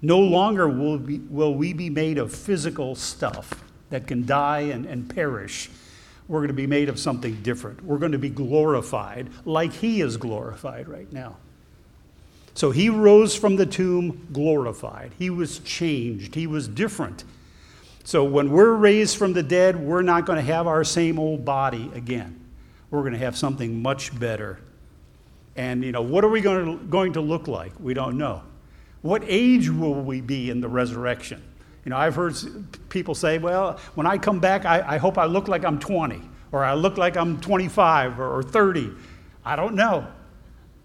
No 0.00 0.20
longer 0.20 0.68
will, 0.68 0.98
be, 0.98 1.18
will 1.18 1.54
we 1.54 1.72
be 1.72 1.90
made 1.90 2.18
of 2.18 2.32
physical 2.32 2.94
stuff 2.94 3.64
that 3.90 4.06
can 4.06 4.26
die 4.26 4.60
and, 4.60 4.86
and 4.86 5.12
perish. 5.12 5.70
We're 6.28 6.40
going 6.40 6.48
to 6.48 6.54
be 6.54 6.66
made 6.66 6.88
of 6.88 6.98
something 6.98 7.42
different. 7.42 7.82
We're 7.82 7.98
going 7.98 8.12
to 8.12 8.18
be 8.18 8.28
glorified 8.28 9.30
like 9.44 9.72
he 9.72 10.00
is 10.00 10.16
glorified 10.16 10.88
right 10.88 11.10
now. 11.12 11.36
So 12.54 12.70
he 12.70 12.88
rose 12.88 13.34
from 13.34 13.56
the 13.56 13.66
tomb 13.66 14.28
glorified. 14.32 15.12
He 15.18 15.30
was 15.30 15.60
changed. 15.60 16.34
He 16.34 16.46
was 16.46 16.68
different. 16.68 17.24
So 18.04 18.24
when 18.24 18.50
we're 18.50 18.74
raised 18.74 19.16
from 19.16 19.32
the 19.32 19.42
dead, 19.42 19.76
we're 19.76 20.02
not 20.02 20.26
going 20.26 20.38
to 20.38 20.52
have 20.52 20.66
our 20.66 20.84
same 20.84 21.18
old 21.18 21.44
body 21.44 21.90
again. 21.94 22.40
We're 22.90 23.00
going 23.00 23.12
to 23.12 23.18
have 23.18 23.36
something 23.36 23.82
much 23.82 24.18
better. 24.18 24.60
And, 25.56 25.84
you 25.84 25.92
know, 25.92 26.02
what 26.02 26.24
are 26.24 26.28
we 26.28 26.40
going 26.40 26.78
to, 26.78 26.84
going 26.86 27.12
to 27.14 27.20
look 27.20 27.48
like? 27.48 27.72
We 27.80 27.92
don't 27.94 28.16
know. 28.16 28.42
What 29.02 29.22
age 29.26 29.68
will 29.68 29.94
we 29.94 30.20
be 30.20 30.50
in 30.50 30.60
the 30.60 30.68
resurrection? 30.68 31.42
You 31.84 31.90
know, 31.90 31.96
I've 31.96 32.14
heard 32.14 32.34
people 32.88 33.14
say, 33.14 33.38
well, 33.38 33.78
when 33.94 34.06
I 34.06 34.18
come 34.18 34.40
back, 34.40 34.64
I, 34.64 34.94
I 34.94 34.98
hope 34.98 35.18
I 35.18 35.24
look 35.24 35.48
like 35.48 35.64
I'm 35.64 35.78
20, 35.78 36.20
or 36.52 36.64
I 36.64 36.74
look 36.74 36.98
like 36.98 37.16
I'm 37.16 37.40
25 37.40 38.18
or, 38.20 38.38
or 38.38 38.42
30. 38.42 38.92
I 39.44 39.56
don't 39.56 39.74
know. 39.74 40.06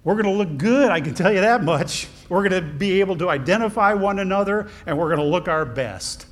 We're 0.03 0.21
going 0.21 0.25
to 0.25 0.31
look 0.31 0.57
good, 0.57 0.89
I 0.89 1.01
can 1.01 1.13
tell 1.13 1.31
you 1.31 1.41
that 1.41 1.63
much. 1.63 2.07
We're 2.29 2.47
going 2.47 2.63
to 2.63 2.73
be 2.73 2.99
able 2.99 3.17
to 3.17 3.29
identify 3.29 3.93
one 3.93 4.19
another, 4.19 4.69
and 4.85 4.97
we're 4.97 5.07
going 5.07 5.19
to 5.19 5.25
look 5.25 5.47
our 5.47 5.65
best. 5.65 6.25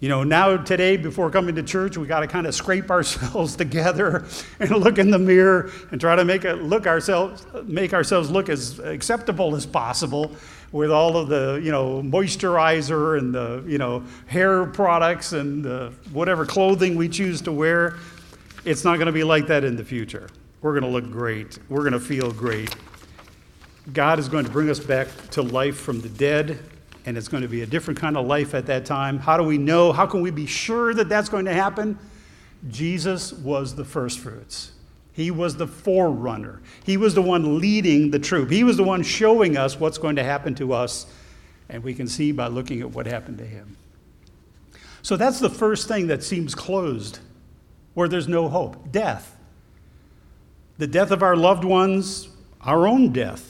You 0.00 0.08
know, 0.08 0.24
now 0.24 0.56
today, 0.56 0.96
before 0.96 1.30
coming 1.30 1.54
to 1.56 1.62
church, 1.62 1.98
we 1.98 2.06
got 2.06 2.20
to 2.20 2.26
kind 2.26 2.46
of 2.46 2.54
scrape 2.54 2.90
ourselves 2.90 3.54
together 3.54 4.24
and 4.58 4.70
look 4.70 4.98
in 4.98 5.10
the 5.10 5.18
mirror 5.18 5.70
and 5.90 6.00
try 6.00 6.16
to 6.16 6.24
make 6.24 6.44
it 6.44 6.56
look 6.56 6.86
ourselves, 6.86 7.46
make 7.64 7.92
ourselves 7.92 8.30
look 8.30 8.48
as 8.48 8.78
acceptable 8.78 9.54
as 9.54 9.66
possible 9.66 10.34
with 10.72 10.90
all 10.90 11.18
of 11.18 11.28
the, 11.28 11.60
you 11.62 11.70
know, 11.70 12.00
moisturizer 12.02 13.18
and 13.18 13.34
the, 13.34 13.62
you 13.66 13.76
know, 13.76 14.02
hair 14.26 14.64
products 14.64 15.32
and 15.32 15.62
the, 15.62 15.92
whatever 16.12 16.46
clothing 16.46 16.96
we 16.96 17.08
choose 17.08 17.42
to 17.42 17.52
wear. 17.52 17.96
It's 18.64 18.84
not 18.84 18.96
going 18.96 19.06
to 19.06 19.12
be 19.12 19.24
like 19.24 19.48
that 19.48 19.64
in 19.64 19.76
the 19.76 19.84
future. 19.84 20.30
We're 20.62 20.78
going 20.78 20.84
to 20.84 20.88
look 20.88 21.10
great. 21.10 21.58
We're 21.68 21.80
going 21.80 21.92
to 21.92 22.00
feel 22.00 22.32
great. 22.32 22.74
God 23.92 24.18
is 24.18 24.28
going 24.28 24.44
to 24.44 24.50
bring 24.50 24.70
us 24.70 24.78
back 24.78 25.08
to 25.32 25.42
life 25.42 25.76
from 25.76 26.00
the 26.00 26.08
dead, 26.08 26.58
and 27.06 27.16
it's 27.16 27.28
going 27.28 27.42
to 27.42 27.48
be 27.48 27.62
a 27.62 27.66
different 27.66 27.98
kind 27.98 28.16
of 28.16 28.26
life 28.26 28.54
at 28.54 28.66
that 28.66 28.84
time. 28.84 29.18
How 29.18 29.36
do 29.36 29.42
we 29.42 29.58
know? 29.58 29.92
How 29.92 30.06
can 30.06 30.20
we 30.20 30.30
be 30.30 30.46
sure 30.46 30.94
that 30.94 31.08
that's 31.08 31.28
going 31.28 31.46
to 31.46 31.54
happen? 31.54 31.98
Jesus 32.68 33.32
was 33.32 33.74
the 33.74 33.84
first 33.84 34.18
fruits. 34.18 34.72
He 35.12 35.30
was 35.30 35.56
the 35.56 35.66
forerunner. 35.66 36.60
He 36.84 36.96
was 36.96 37.14
the 37.14 37.22
one 37.22 37.58
leading 37.58 38.10
the 38.10 38.18
troop. 38.18 38.50
He 38.50 38.64
was 38.64 38.76
the 38.76 38.84
one 38.84 39.02
showing 39.02 39.56
us 39.56 39.78
what's 39.78 39.98
going 39.98 40.16
to 40.16 40.24
happen 40.24 40.54
to 40.56 40.72
us, 40.72 41.06
and 41.68 41.82
we 41.82 41.94
can 41.94 42.06
see 42.06 42.32
by 42.32 42.46
looking 42.46 42.80
at 42.80 42.90
what 42.90 43.06
happened 43.06 43.38
to 43.38 43.46
him. 43.46 43.76
So 45.02 45.16
that's 45.16 45.40
the 45.40 45.50
first 45.50 45.88
thing 45.88 46.06
that 46.08 46.22
seems 46.22 46.54
closed, 46.54 47.18
where 47.94 48.08
there's 48.08 48.28
no 48.28 48.48
hope 48.48 48.92
death 48.92 49.36
the 50.80 50.86
death 50.86 51.10
of 51.10 51.22
our 51.22 51.36
loved 51.36 51.62
ones, 51.62 52.30
our 52.62 52.88
own 52.88 53.12
death, 53.12 53.49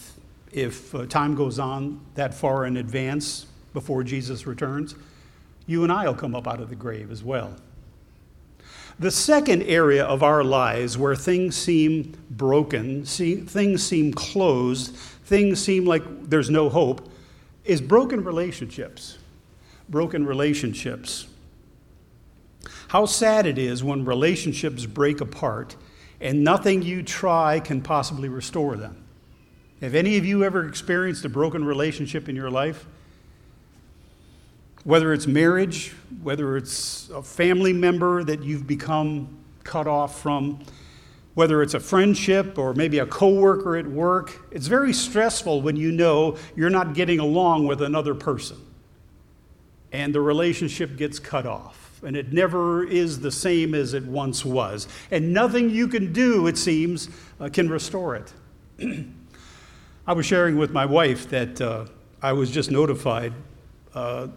if 0.52 0.95
uh, 0.95 1.07
time 1.07 1.35
goes 1.35 1.59
on 1.59 2.00
that 2.14 2.35
far 2.35 2.66
in 2.66 2.76
advance 2.76 3.47
before 3.73 4.02
Jesus 4.02 4.47
returns, 4.47 4.95
you 5.66 5.83
and 5.85 5.92
I 5.92 6.07
will 6.07 6.14
come 6.14 6.35
up 6.35 6.49
out 6.49 6.61
of 6.61 6.69
the 6.69 6.76
grave 6.76 7.11
as 7.11 7.23
well. 7.23 7.54
The 8.99 9.11
second 9.11 9.62
area 9.62 10.04
of 10.04 10.23
our 10.23 10.45
lives 10.45 10.99
where 10.99 11.16
things 11.16 11.57
seem 11.57 12.14
broken, 12.30 13.07
see, 13.07 13.37
things 13.37 13.83
seem 13.83 14.12
closed, 14.12 14.95
things 14.95 15.62
seem 15.62 15.87
like 15.87 16.02
there's 16.28 16.50
no 16.50 16.69
hope, 16.69 17.11
is 17.64 17.80
broken 17.80 18.25
relationships. 18.25 19.16
Broken 19.88 20.26
relationships. 20.26 21.28
How 22.88 23.07
sad 23.07 23.47
it 23.47 23.57
is 23.57 23.83
when 23.83 24.04
relationships 24.04 24.85
break 24.85 25.21
apart 25.21 25.76
and 26.21 26.45
nothing 26.45 26.83
you 26.83 27.02
try 27.02 27.61
can 27.61 27.80
possibly 27.80 28.28
restore 28.28 28.76
them. 28.76 29.02
Have 29.81 29.95
any 29.95 30.19
of 30.19 30.27
you 30.27 30.45
ever 30.45 30.69
experienced 30.69 31.25
a 31.25 31.31
broken 31.31 31.65
relationship 31.65 32.29
in 32.29 32.37
your 32.37 32.51
life? 32.51 32.85
Whether 34.85 35.15
it's 35.15 35.27
marriage, 35.27 35.95
whether 36.23 36.59
it's 36.59 37.09
a 37.09 37.23
family 37.23 37.73
member 37.73 38.23
that 38.25 38.43
you've 38.43 38.67
become 38.67 39.39
cut 39.65 39.87
off 39.87 40.21
from, 40.21 40.63
whether 41.33 41.63
it's 41.63 41.73
a 41.73 41.81
friendship 41.81 42.59
or 42.59 42.75
maybe 42.75 42.99
a 42.99 43.07
coworker 43.07 43.77
at 43.77 43.87
work, 43.87 44.33
it's 44.51 44.67
very 44.67 44.93
stressful 44.93 45.63
when 45.63 45.77
you 45.77 45.93
know 45.93 46.37
you're 46.55 46.69
not 46.69 46.93
getting 46.93 47.19
along 47.19 47.67
with 47.67 47.81
another 47.81 48.15
person 48.15 48.59
and 49.93 50.15
the 50.15 50.21
relationship 50.21 50.97
gets 50.99 51.19
cut 51.19 51.47
off 51.47 52.01
and 52.03 52.17
it 52.17 52.35
never 52.35 52.85
is 52.85 53.21
the 53.21 53.31
same 53.31 53.75
as 53.75 53.95
it 53.95 54.05
once 54.05 54.45
was. 54.45 54.89
And 55.11 55.33
nothing 55.33 55.71
you 55.71 55.89
can 55.89 56.13
do, 56.13 56.47
it 56.49 56.59
seems, 56.59 57.09
uh, 57.41 57.49
can 57.51 57.71
restore 57.71 58.17
it. 58.17 58.35
I 60.07 60.14
was 60.14 60.25
sharing 60.25 60.57
with 60.57 60.73
my 60.73 60.87
wife 60.87 61.28
that 61.28 61.61
uh, 61.61 61.85
I 62.23 62.33
was 62.33 62.50
just 62.50 62.71
notified 62.71 63.35
uh, 63.95 64.28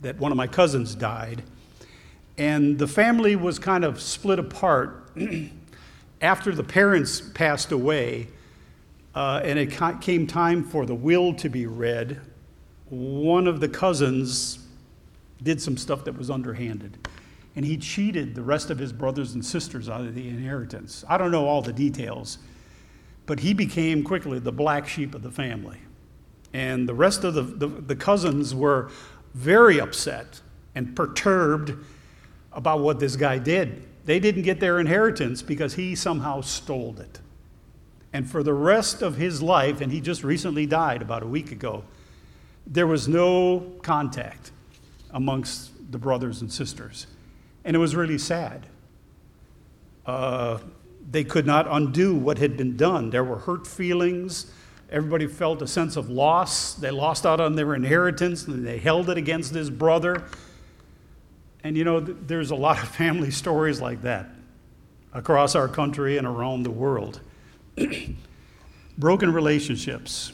that 0.00 0.18
one 0.18 0.32
of 0.32 0.38
my 0.38 0.46
cousins 0.46 0.94
died. 0.94 1.42
And 2.38 2.78
the 2.78 2.88
family 2.88 3.36
was 3.36 3.58
kind 3.58 3.84
of 3.84 4.00
split 4.00 4.38
apart 4.38 5.10
after 6.22 6.54
the 6.54 6.64
parents 6.64 7.20
passed 7.20 7.72
away. 7.72 8.28
Uh, 9.14 9.42
and 9.44 9.58
it 9.58 9.70
came 10.00 10.26
time 10.26 10.64
for 10.64 10.86
the 10.86 10.94
will 10.94 11.34
to 11.34 11.50
be 11.50 11.66
read. 11.66 12.18
One 12.88 13.46
of 13.46 13.60
the 13.60 13.68
cousins 13.68 14.60
did 15.42 15.60
some 15.60 15.76
stuff 15.76 16.04
that 16.04 16.16
was 16.16 16.30
underhanded. 16.30 17.06
And 17.54 17.66
he 17.66 17.76
cheated 17.76 18.34
the 18.34 18.42
rest 18.42 18.70
of 18.70 18.78
his 18.78 18.94
brothers 18.94 19.34
and 19.34 19.44
sisters 19.44 19.90
out 19.90 20.00
of 20.00 20.14
the 20.14 20.26
inheritance. 20.26 21.04
I 21.06 21.18
don't 21.18 21.30
know 21.30 21.46
all 21.46 21.60
the 21.60 21.72
details, 21.72 22.38
but 23.26 23.40
he 23.40 23.54
became 23.54 24.02
quickly 24.02 24.38
the 24.38 24.52
black 24.52 24.88
sheep 24.88 25.14
of 25.14 25.22
the 25.22 25.30
family. 25.30 25.78
And 26.52 26.88
the 26.88 26.94
rest 26.94 27.24
of 27.24 27.34
the, 27.34 27.42
the, 27.42 27.66
the 27.66 27.96
cousins 27.96 28.54
were 28.54 28.90
very 29.34 29.80
upset 29.80 30.40
and 30.74 30.94
perturbed 30.94 31.72
about 32.52 32.80
what 32.80 33.00
this 33.00 33.16
guy 33.16 33.38
did. 33.38 33.84
They 34.04 34.18
didn't 34.18 34.42
get 34.42 34.60
their 34.60 34.80
inheritance 34.80 35.42
because 35.42 35.74
he 35.74 35.94
somehow 35.94 36.40
stole 36.40 36.96
it. 36.98 37.20
And 38.12 38.30
for 38.30 38.42
the 38.42 38.52
rest 38.52 39.00
of 39.00 39.16
his 39.16 39.40
life, 39.40 39.80
and 39.80 39.90
he 39.90 40.00
just 40.00 40.22
recently 40.22 40.66
died 40.66 41.00
about 41.00 41.22
a 41.22 41.26
week 41.26 41.50
ago, 41.50 41.84
there 42.66 42.86
was 42.86 43.08
no 43.08 43.72
contact 43.82 44.50
amongst 45.10 45.70
the 45.90 45.98
brothers 45.98 46.42
and 46.42 46.52
sisters. 46.52 47.06
And 47.64 47.74
it 47.74 47.78
was 47.78 47.96
really 47.96 48.18
sad. 48.18 48.66
Uh, 50.04 50.58
they 51.10 51.24
could 51.24 51.46
not 51.46 51.66
undo 51.68 52.14
what 52.14 52.38
had 52.38 52.56
been 52.56 52.76
done. 52.76 53.10
There 53.10 53.24
were 53.24 53.38
hurt 53.38 53.66
feelings. 53.66 54.50
Everybody 54.90 55.26
felt 55.26 55.62
a 55.62 55.66
sense 55.66 55.96
of 55.96 56.08
loss. 56.10 56.74
They 56.74 56.90
lost 56.90 57.26
out 57.26 57.40
on 57.40 57.54
their 57.54 57.74
inheritance 57.74 58.46
and 58.46 58.66
they 58.66 58.78
held 58.78 59.10
it 59.10 59.16
against 59.16 59.54
his 59.54 59.70
brother. 59.70 60.24
And 61.64 61.76
you 61.76 61.84
know, 61.84 62.00
there's 62.00 62.50
a 62.50 62.56
lot 62.56 62.82
of 62.82 62.88
family 62.96 63.30
stories 63.30 63.80
like 63.80 64.02
that 64.02 64.30
across 65.14 65.54
our 65.54 65.68
country 65.68 66.16
and 66.18 66.26
around 66.26 66.62
the 66.62 66.70
world. 66.70 67.20
Broken 68.98 69.32
relationships. 69.32 70.32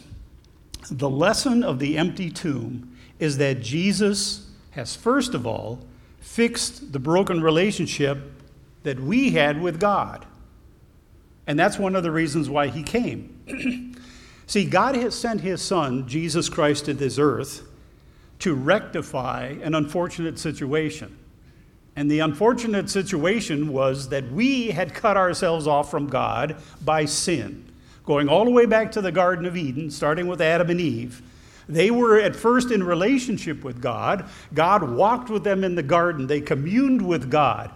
The 0.91 1.11
lesson 1.11 1.63
of 1.63 1.79
the 1.79 1.99
empty 1.99 2.31
tomb 2.31 2.97
is 3.19 3.39
that 3.39 3.61
Jesus 3.61 4.49
has, 4.71 4.97
first 4.97 5.35
of 5.35 5.47
all, 5.47 5.81
fixed 6.21 6.93
the 6.93 6.99
broken 6.99 7.43
relationship 7.43 8.19
that 8.83 8.99
we 8.99 9.31
had 9.31 9.61
with 9.61 9.81
God. 9.81 10.25
And 11.49 11.59
that's 11.59 11.79
one 11.79 11.97
of 11.97 12.03
the 12.03 12.11
reasons 12.11 12.51
why 12.51 12.69
he 12.69 12.83
came. 12.83 13.97
See, 14.47 14.67
God 14.67 14.95
has 14.97 15.15
sent 15.15 15.41
his 15.41 15.63
son, 15.63 16.07
Jesus 16.07 16.49
Christ, 16.51 16.85
to 16.85 16.95
this 16.95 17.19
earth 17.19 17.67
to 18.41 18.55
rectify 18.55 19.57
an 19.63 19.75
unfortunate 19.75 20.39
situation. 20.39 21.19
And 21.97 22.11
the 22.11 22.21
unfortunate 22.21 22.91
situation 22.91 23.73
was 23.73 24.11
that 24.11 24.31
we 24.31 24.71
had 24.71 24.95
cut 24.95 25.17
ourselves 25.17 25.67
off 25.67 25.91
from 25.91 26.07
God 26.07 26.57
by 26.85 27.07
sin, 27.07 27.73
going 28.05 28.29
all 28.29 28.45
the 28.45 28.51
way 28.51 28.67
back 28.67 28.93
to 28.93 29.01
the 29.01 29.11
Garden 29.11 29.47
of 29.47 29.57
Eden, 29.57 29.91
starting 29.91 30.29
with 30.29 30.41
Adam 30.41 30.69
and 30.69 30.81
Eve. 30.81 31.23
They 31.67 31.91
were 31.91 32.21
at 32.21 32.37
first 32.37 32.71
in 32.71 32.83
relationship 32.83 33.65
with 33.65 33.81
God. 33.81 34.29
God 34.55 34.89
walked 34.89 35.31
with 35.31 35.45
them 35.45 35.65
in 35.65 35.75
the 35.75 35.83
garden. 35.83 36.27
They 36.27 36.41
communed 36.41 37.07
with 37.07 37.31
God. 37.31 37.73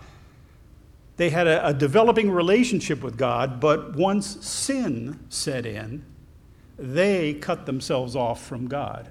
They 1.23 1.31
had 1.31 1.47
a, 1.47 1.69
a 1.69 1.73
developing 1.73 2.33
relationship 2.33 3.01
with 3.01 3.17
God, 3.17 3.61
but 3.61 3.95
once 3.95 4.45
sin 4.45 5.21
set 5.29 5.65
in, 5.67 6.05
they 6.77 7.35
cut 7.35 7.65
themselves 7.65 8.17
off 8.17 8.45
from 8.45 8.67
God. 8.67 9.09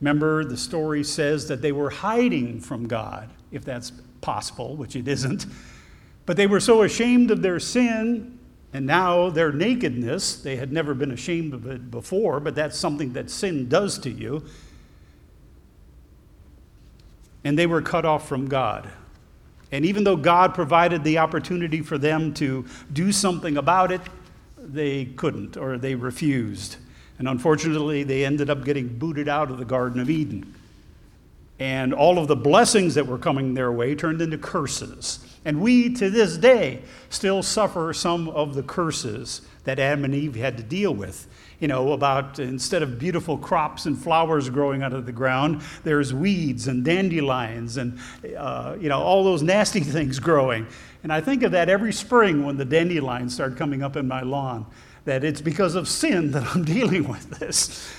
Remember, 0.00 0.44
the 0.44 0.56
story 0.56 1.04
says 1.04 1.46
that 1.46 1.62
they 1.62 1.70
were 1.70 1.90
hiding 1.90 2.58
from 2.58 2.88
God, 2.88 3.30
if 3.52 3.64
that's 3.64 3.92
possible, 4.20 4.74
which 4.74 4.96
it 4.96 5.06
isn't. 5.06 5.46
But 6.26 6.36
they 6.36 6.48
were 6.48 6.58
so 6.58 6.82
ashamed 6.82 7.30
of 7.30 7.40
their 7.40 7.60
sin 7.60 8.36
and 8.72 8.84
now 8.84 9.30
their 9.30 9.52
nakedness, 9.52 10.42
they 10.42 10.56
had 10.56 10.72
never 10.72 10.92
been 10.92 11.12
ashamed 11.12 11.54
of 11.54 11.68
it 11.68 11.88
before, 11.88 12.40
but 12.40 12.56
that's 12.56 12.76
something 12.76 13.12
that 13.12 13.30
sin 13.30 13.68
does 13.68 13.96
to 14.00 14.10
you. 14.10 14.44
And 17.44 17.56
they 17.56 17.68
were 17.68 17.80
cut 17.80 18.04
off 18.04 18.26
from 18.26 18.48
God. 18.48 18.90
And 19.70 19.84
even 19.84 20.04
though 20.04 20.16
God 20.16 20.54
provided 20.54 21.04
the 21.04 21.18
opportunity 21.18 21.82
for 21.82 21.98
them 21.98 22.32
to 22.34 22.64
do 22.92 23.12
something 23.12 23.56
about 23.56 23.92
it, 23.92 24.00
they 24.58 25.06
couldn't 25.06 25.56
or 25.56 25.78
they 25.78 25.94
refused. 25.94 26.76
And 27.18 27.28
unfortunately, 27.28 28.02
they 28.04 28.24
ended 28.24 28.48
up 28.48 28.64
getting 28.64 28.88
booted 28.88 29.28
out 29.28 29.50
of 29.50 29.58
the 29.58 29.64
Garden 29.64 30.00
of 30.00 30.08
Eden. 30.08 30.54
And 31.58 31.92
all 31.92 32.18
of 32.18 32.28
the 32.28 32.36
blessings 32.36 32.94
that 32.94 33.06
were 33.06 33.18
coming 33.18 33.54
their 33.54 33.72
way 33.72 33.94
turned 33.94 34.22
into 34.22 34.38
curses. 34.38 35.18
And 35.44 35.60
we, 35.60 35.92
to 35.94 36.10
this 36.10 36.36
day, 36.36 36.82
still 37.10 37.42
suffer 37.42 37.92
some 37.92 38.28
of 38.28 38.54
the 38.54 38.62
curses 38.62 39.42
that 39.64 39.78
Adam 39.78 40.04
and 40.04 40.14
Eve 40.14 40.36
had 40.36 40.56
to 40.56 40.62
deal 40.62 40.94
with. 40.94 41.26
You 41.58 41.66
know, 41.66 41.92
about 41.92 42.38
instead 42.38 42.82
of 42.82 43.00
beautiful 43.00 43.36
crops 43.36 43.86
and 43.86 43.98
flowers 43.98 44.48
growing 44.48 44.82
out 44.82 44.92
of 44.92 45.06
the 45.06 45.12
ground, 45.12 45.62
there's 45.82 46.14
weeds 46.14 46.68
and 46.68 46.84
dandelions 46.84 47.76
and, 47.76 47.98
uh, 48.36 48.76
you 48.80 48.88
know, 48.88 49.00
all 49.00 49.24
those 49.24 49.42
nasty 49.42 49.80
things 49.96 50.20
growing. 50.20 50.66
And 51.02 51.12
I 51.12 51.20
think 51.20 51.42
of 51.42 51.52
that 51.52 51.68
every 51.68 51.92
spring 51.92 52.44
when 52.44 52.56
the 52.56 52.64
dandelions 52.64 53.34
start 53.34 53.56
coming 53.56 53.82
up 53.82 53.96
in 53.96 54.06
my 54.06 54.22
lawn, 54.22 54.66
that 55.04 55.24
it's 55.24 55.40
because 55.40 55.74
of 55.74 55.88
sin 55.88 56.30
that 56.32 56.44
I'm 56.54 56.64
dealing 56.66 57.08
with 57.08 57.30
this. 57.38 57.92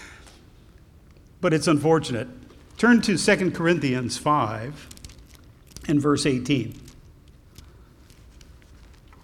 But 1.42 1.54
it's 1.54 1.68
unfortunate. 1.68 2.28
Turn 2.80 3.02
to 3.02 3.18
2 3.18 3.52
Corinthians 3.52 4.18
5 4.18 4.88
and 5.90 6.02
verse 6.02 6.26
18. 6.26 6.80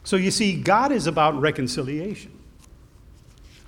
So 0.04 0.18
you 0.18 0.30
see, 0.30 0.60
God 0.60 0.92
is 0.92 1.08
about 1.08 1.40
reconciliation. 1.40 2.38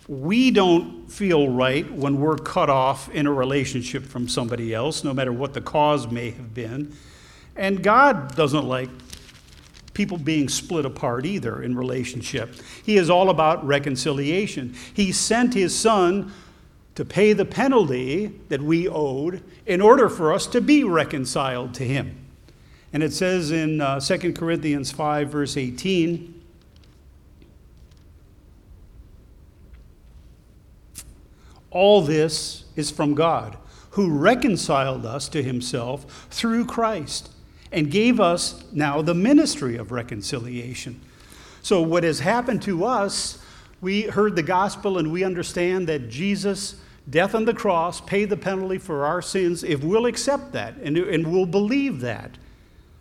We 0.10 0.52
don't 0.52 1.10
feel 1.10 1.47
right 1.47 1.89
when 1.89 2.19
we're 2.19 2.36
cut 2.36 2.69
off 2.69 3.08
in 3.15 3.28
a 3.28 3.32
relationship 3.32 4.04
from 4.04 4.28
somebody 4.28 4.73
else, 4.73 5.06
no 5.06 5.13
matter 5.13 5.32
what 5.32 5.54
the 5.54 5.62
cause 5.62 6.12
may 6.12 6.32
have 6.32 6.54
been. 6.54 6.93
And 7.56 7.82
God 7.82 8.36
doesn't 8.36 8.65
like 8.65 8.89
people 9.93 10.17
being 10.17 10.50
split 10.50 10.86
apart 10.86 11.26
either 11.26 11.63
in 11.63 11.78
relationship. 11.78 12.56
He 12.84 12.97
is 12.97 13.10
all 13.10 13.30
about 13.30 13.65
reconciliation. 13.65 14.76
He 14.93 15.13
sent 15.13 15.54
his 15.54 15.73
son 15.73 16.34
to 16.97 17.05
pay 17.05 17.31
the 17.31 17.45
penalty 17.45 18.25
that 18.49 18.60
we 18.60 18.88
owed 18.88 19.43
in 19.67 19.81
order 19.81 20.10
for 20.10 20.33
us 20.33 20.47
to 20.47 20.60
be 20.60 20.83
reconciled 20.83 21.71
to 21.71 21.83
Him. 21.83 22.25
And 22.91 23.03
it 23.03 23.13
says 23.13 23.51
in 23.51 23.81
uh, 23.81 23.99
2 23.99 24.33
Corinthians 24.33 24.91
5, 24.91 25.29
verse 25.29 25.57
18, 25.57 26.33
All 31.69 32.01
this 32.01 32.63
is 32.75 32.89
from 32.89 33.13
God, 33.13 33.57
who 33.91 34.10
reconciled 34.10 35.05
us 35.05 35.29
to 35.29 35.43
himself 35.43 36.27
through 36.31 36.65
Christ 36.65 37.29
and 37.71 37.91
gave 37.91 38.19
us 38.19 38.63
now 38.71 39.03
the 39.03 39.13
ministry 39.13 39.77
of 39.77 39.91
reconciliation. 39.91 40.99
So, 41.62 41.79
what 41.79 42.03
has 42.03 42.21
happened 42.21 42.63
to 42.63 42.86
us, 42.86 43.38
we 43.81 44.03
heard 44.03 44.36
the 44.36 44.41
gospel 44.41 44.97
and 44.97 45.12
we 45.12 45.23
understand 45.23 45.86
that 45.89 46.10
Jesus 46.10 46.81
death 47.10 47.34
on 47.36 47.46
the 47.46 47.54
cross, 47.54 48.02
pay 48.02 48.26
the 48.26 48.38
penalty 48.38 48.78
for 48.78 49.06
our 49.06 49.22
sins, 49.22 49.63
if 49.63 49.84
we'll 49.84 50.06
accept 50.06 50.52
that 50.54 50.76
and, 50.78 50.98
and 50.98 51.32
we'll 51.32 51.46
believe 51.46 52.02
that. 52.02 52.32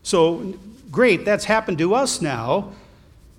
So, 0.03 0.55
great, 0.91 1.25
that's 1.25 1.45
happened 1.45 1.79
to 1.79 1.95
us 1.95 2.21
now, 2.21 2.73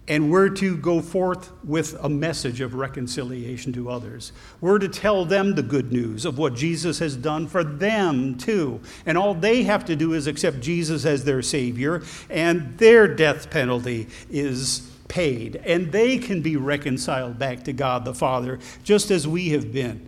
and 0.09 0.31
we're 0.31 0.49
to 0.49 0.77
go 0.77 1.01
forth 1.01 1.51
with 1.63 1.97
a 2.01 2.09
message 2.09 2.61
of 2.61 2.75
reconciliation 2.75 3.73
to 3.73 3.89
others. 3.89 4.31
We're 4.61 4.79
to 4.79 4.87
tell 4.87 5.25
them 5.25 5.55
the 5.55 5.63
good 5.63 5.91
news 5.91 6.25
of 6.25 6.37
what 6.37 6.55
Jesus 6.55 6.99
has 6.99 7.15
done 7.15 7.47
for 7.47 7.63
them, 7.63 8.37
too. 8.37 8.79
And 9.05 9.17
all 9.17 9.33
they 9.33 9.63
have 9.63 9.85
to 9.85 9.95
do 9.95 10.13
is 10.13 10.27
accept 10.27 10.61
Jesus 10.61 11.05
as 11.05 11.23
their 11.23 11.41
Savior, 11.41 12.03
and 12.29 12.77
their 12.77 13.07
death 13.07 13.49
penalty 13.49 14.07
is 14.29 14.91
paid, 15.07 15.57
and 15.57 15.91
they 15.91 16.17
can 16.17 16.41
be 16.41 16.57
reconciled 16.57 17.39
back 17.39 17.63
to 17.63 17.73
God 17.73 18.05
the 18.05 18.13
Father, 18.13 18.59
just 18.83 19.11
as 19.11 19.27
we 19.27 19.49
have 19.49 19.71
been. 19.71 20.06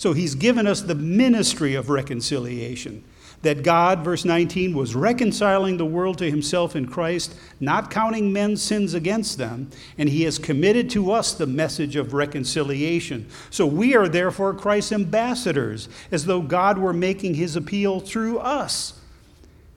So 0.00 0.14
he's 0.14 0.34
given 0.34 0.66
us 0.66 0.80
the 0.80 0.94
ministry 0.94 1.74
of 1.74 1.90
reconciliation. 1.90 3.04
That 3.42 3.62
God, 3.62 4.02
verse 4.02 4.24
19, 4.24 4.72
was 4.72 4.94
reconciling 4.94 5.76
the 5.76 5.84
world 5.84 6.16
to 6.18 6.30
himself 6.30 6.74
in 6.74 6.86
Christ, 6.86 7.34
not 7.60 7.90
counting 7.90 8.32
men's 8.32 8.62
sins 8.62 8.94
against 8.94 9.36
them, 9.36 9.68
and 9.98 10.08
he 10.08 10.22
has 10.22 10.38
committed 10.38 10.88
to 10.92 11.12
us 11.12 11.34
the 11.34 11.46
message 11.46 11.96
of 11.96 12.14
reconciliation. 12.14 13.28
So 13.50 13.66
we 13.66 13.94
are 13.94 14.08
therefore 14.08 14.54
Christ's 14.54 14.92
ambassadors, 14.92 15.90
as 16.10 16.24
though 16.24 16.40
God 16.40 16.78
were 16.78 16.94
making 16.94 17.34
his 17.34 17.54
appeal 17.54 18.00
through 18.00 18.38
us. 18.38 18.98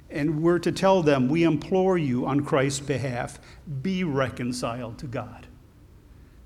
And 0.10 0.42
we're 0.42 0.60
to 0.60 0.72
tell 0.72 1.04
them, 1.04 1.28
we 1.28 1.44
implore 1.44 1.98
you 1.98 2.26
on 2.26 2.46
Christ's 2.46 2.80
behalf, 2.80 3.40
be 3.82 4.06
reconciled 4.06 5.00
to 5.00 5.06
God. 5.06 5.48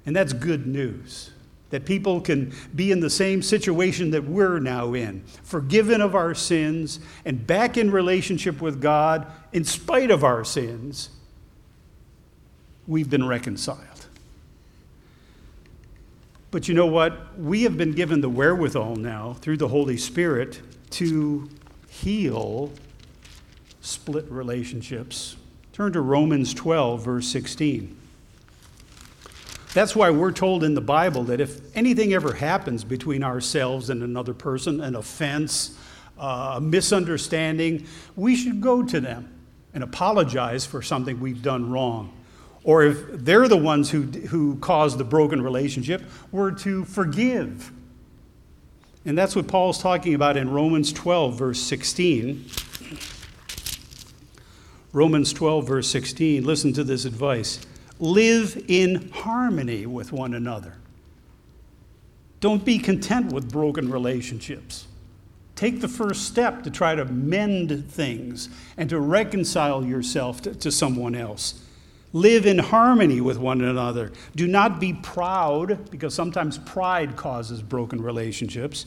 And 0.03 0.15
that's 0.15 0.33
good 0.33 0.65
news 0.65 1.29
that 1.69 1.85
people 1.85 2.21
can 2.21 2.53
be 2.75 2.91
in 2.91 2.99
the 2.99 3.09
same 3.09 3.41
situation 3.41 4.11
that 4.11 4.23
we're 4.23 4.59
now 4.59 4.93
in, 4.93 5.23
forgiven 5.43 6.01
of 6.01 6.15
our 6.15 6.33
sins 6.33 6.99
and 7.25 7.45
back 7.45 7.77
in 7.77 7.91
relationship 7.91 8.61
with 8.61 8.81
God 8.81 9.31
in 9.51 9.63
spite 9.63 10.11
of 10.11 10.23
our 10.23 10.43
sins. 10.45 11.09
We've 12.87 13.09
been 13.09 13.27
reconciled. 13.27 14.05
But 16.51 16.69
you 16.69 16.73
know 16.73 16.87
what? 16.87 17.37
We 17.37 17.63
have 17.63 17.77
been 17.77 17.91
given 17.91 18.21
the 18.21 18.29
wherewithal 18.29 18.95
now 18.95 19.33
through 19.33 19.57
the 19.57 19.67
Holy 19.67 19.97
Spirit 19.97 20.61
to 20.91 21.49
heal 21.89 22.71
split 23.81 24.25
relationships. 24.31 25.35
Turn 25.73 25.91
to 25.93 26.01
Romans 26.01 26.53
12, 26.53 27.03
verse 27.03 27.27
16. 27.27 27.97
That's 29.77 29.95
why 29.95 30.09
we're 30.09 30.31
told 30.31 30.63
in 30.63 30.73
the 30.73 30.81
Bible 30.81 31.25
that 31.25 31.39
if 31.39 31.61
anything 31.77 32.11
ever 32.11 32.33
happens 32.33 32.83
between 32.83 33.23
ourselves 33.23 33.91
and 33.91 34.01
another 34.01 34.33
person, 34.33 34.81
an 34.81 34.95
offense, 34.95 35.77
uh, 36.17 36.55
a 36.55 36.61
misunderstanding, 36.61 37.85
we 38.15 38.35
should 38.35 38.59
go 38.59 38.81
to 38.81 38.99
them 38.99 39.31
and 39.75 39.83
apologize 39.83 40.65
for 40.65 40.81
something 40.81 41.19
we've 41.19 41.43
done 41.43 41.69
wrong. 41.69 42.11
Or 42.63 42.85
if 42.85 42.97
they're 43.23 43.47
the 43.47 43.55
ones 43.55 43.91
who, 43.91 44.01
who 44.01 44.55
caused 44.55 44.97
the 44.97 45.03
broken 45.03 45.43
relationship, 45.43 46.01
we're 46.31 46.53
to 46.53 46.83
forgive. 46.83 47.71
And 49.05 49.15
that's 49.15 49.35
what 49.35 49.47
Paul's 49.47 49.79
talking 49.79 50.15
about 50.15 50.37
in 50.37 50.49
Romans 50.49 50.91
12, 50.91 51.37
verse 51.37 51.59
16. 51.59 52.49
Romans 54.91 55.33
12, 55.33 55.67
verse 55.67 55.87
16. 55.87 56.43
Listen 56.43 56.73
to 56.73 56.83
this 56.83 57.05
advice 57.05 57.59
live 57.99 58.63
in 58.67 59.09
harmony 59.11 59.85
with 59.85 60.11
one 60.11 60.33
another. 60.33 60.73
Don't 62.39 62.63
be 62.63 62.77
content 62.77 63.31
with 63.31 63.51
broken 63.51 63.91
relationships. 63.91 64.87
Take 65.55 65.81
the 65.81 65.87
first 65.87 66.25
step 66.25 66.63
to 66.63 66.69
try 66.69 66.93
to 66.93 67.05
mend 67.05 67.89
things 67.89 68.49
and 68.77 68.89
to 68.91 68.99
reconcile 68.99 69.83
yourself 69.83 70.41
to, 70.43 70.53
to, 70.53 70.71
someone 70.71 71.15
else. 71.15 71.63
Live 72.13 72.45
in 72.45 72.59
harmony 72.59 73.21
with 73.21 73.39
one 73.39 73.61
another. 73.61 74.11
Do 74.35 74.45
not 74.45 74.79
be 74.79 74.93
proud, 74.93 75.89
because 75.89 76.13
sometimes 76.13 76.59
pride 76.59 77.15
causes 77.15 77.63
broken 77.63 78.01
relationships, 78.01 78.85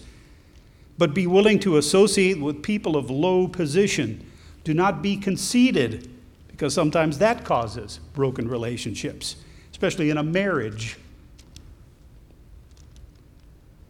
but 0.97 1.13
be 1.13 1.27
willing 1.27 1.59
to 1.61 1.77
associate 1.77 2.41
with 2.41 2.63
people 2.63 2.97
of 2.97 3.11
low 3.11 3.49
position. 3.49 4.25
Do 4.63 4.73
not 4.73 5.03
be 5.03 5.17
conceited, 5.17 6.09
because 6.61 6.75
sometimes 6.75 7.17
that 7.17 7.43
causes 7.43 8.01
broken 8.13 8.47
relationships, 8.47 9.37
especially 9.71 10.11
in 10.11 10.19
a 10.19 10.23
marriage. 10.23 10.99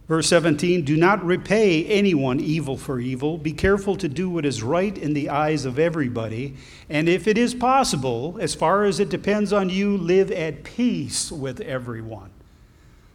Verse 0.07 0.29
17 0.29 0.85
Do 0.85 0.95
not 0.95 1.21
repay 1.21 1.83
anyone 1.87 2.39
evil 2.39 2.77
for 2.77 3.01
evil. 3.01 3.37
Be 3.37 3.51
careful 3.51 3.97
to 3.97 4.07
do 4.07 4.29
what 4.29 4.45
is 4.45 4.63
right 4.63 4.97
in 4.97 5.13
the 5.13 5.29
eyes 5.29 5.65
of 5.65 5.79
everybody. 5.79 6.55
And 6.89 7.09
if 7.09 7.27
it 7.27 7.37
is 7.37 7.53
possible, 7.53 8.37
as 8.39 8.55
far 8.55 8.85
as 8.85 9.01
it 9.01 9.09
depends 9.09 9.51
on 9.51 9.69
you, 9.69 9.97
live 9.97 10.31
at 10.31 10.63
peace 10.63 11.29
with 11.29 11.59
everyone. 11.59 12.29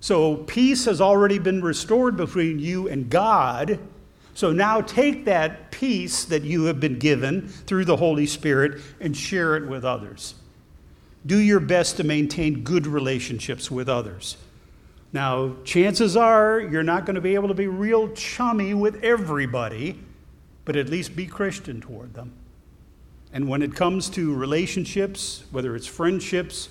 So 0.00 0.36
peace 0.36 0.84
has 0.84 1.00
already 1.00 1.38
been 1.38 1.62
restored 1.62 2.14
between 2.18 2.58
you 2.58 2.90
and 2.90 3.08
God. 3.08 3.78
So 4.36 4.52
now 4.52 4.82
take 4.82 5.24
that 5.24 5.70
peace 5.70 6.26
that 6.26 6.42
you 6.42 6.64
have 6.64 6.78
been 6.78 6.98
given 6.98 7.48
through 7.48 7.86
the 7.86 7.96
Holy 7.96 8.26
Spirit 8.26 8.82
and 9.00 9.16
share 9.16 9.56
it 9.56 9.66
with 9.66 9.82
others. 9.82 10.34
Do 11.24 11.38
your 11.38 11.58
best 11.58 11.96
to 11.96 12.04
maintain 12.04 12.62
good 12.62 12.86
relationships 12.86 13.70
with 13.70 13.88
others. 13.88 14.36
Now, 15.10 15.56
chances 15.64 16.18
are 16.18 16.60
you're 16.60 16.82
not 16.82 17.06
going 17.06 17.14
to 17.14 17.22
be 17.22 17.34
able 17.34 17.48
to 17.48 17.54
be 17.54 17.66
real 17.66 18.12
chummy 18.12 18.74
with 18.74 19.02
everybody, 19.02 19.98
but 20.66 20.76
at 20.76 20.90
least 20.90 21.16
be 21.16 21.26
Christian 21.26 21.80
toward 21.80 22.12
them. 22.12 22.34
And 23.32 23.48
when 23.48 23.62
it 23.62 23.74
comes 23.74 24.10
to 24.10 24.34
relationships, 24.34 25.44
whether 25.50 25.74
it's 25.74 25.86
friendships, 25.86 26.68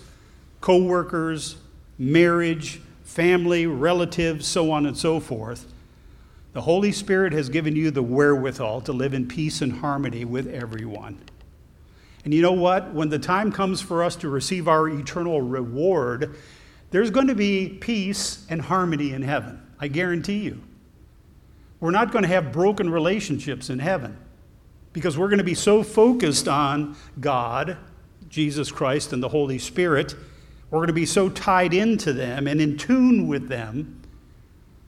co-workers, 0.62 1.56
marriage, 1.98 2.80
family, 3.04 3.66
relatives, 3.66 4.46
so 4.46 4.70
on 4.70 4.86
and 4.86 4.96
so 4.96 5.20
forth, 5.20 5.66
the 6.56 6.62
Holy 6.62 6.94
Spirit 6.94 7.34
has 7.34 7.50
given 7.50 7.76
you 7.76 7.92
the 7.92 8.02
wherewithal 8.02 8.80
to 8.80 8.94
live 8.94 9.14
in 9.14 9.28
peace 9.28 9.62
and 9.62 9.74
harmony 9.74 10.24
with 10.24 10.48
everyone. 10.48 11.20
And 12.24 12.34
you 12.34 12.42
know 12.42 12.54
what? 12.54 12.94
When 12.94 13.10
the 13.10 13.20
time 13.20 13.52
comes 13.52 13.82
for 13.82 14.02
us 14.02 14.16
to 14.16 14.30
receive 14.30 14.70
our 14.70 14.88
eternal 14.88 15.42
reward, 15.42 16.38
there's 16.92 17.12
going 17.12 17.28
to 17.28 17.36
be 17.36 17.68
peace 17.68 18.46
and 18.48 18.62
harmony 18.62 19.12
in 19.12 19.22
heaven. 19.22 19.62
I 19.82 19.90
guarantee 19.90 20.38
you. 20.38 20.62
We're 21.82 21.92
not 21.92 22.14
going 22.14 22.24
to 22.24 22.30
have 22.30 22.54
broken 22.54 22.90
relationships 22.90 23.70
in 23.70 23.80
heaven 23.80 24.18
because 24.94 25.18
we're 25.18 25.28
going 25.28 25.40
to 25.40 25.44
be 25.44 25.56
so 25.56 25.84
focused 25.84 26.48
on 26.48 26.96
God, 27.20 27.76
Jesus 28.30 28.72
Christ, 28.72 29.12
and 29.12 29.22
the 29.22 29.28
Holy 29.28 29.60
Spirit. 29.60 30.16
We're 30.72 30.80
going 30.80 30.88
to 30.88 30.94
be 30.94 31.06
so 31.06 31.28
tied 31.28 31.74
into 31.74 32.14
them 32.14 32.48
and 32.48 32.62
in 32.62 32.78
tune 32.78 33.28
with 33.28 33.50
them 33.50 34.04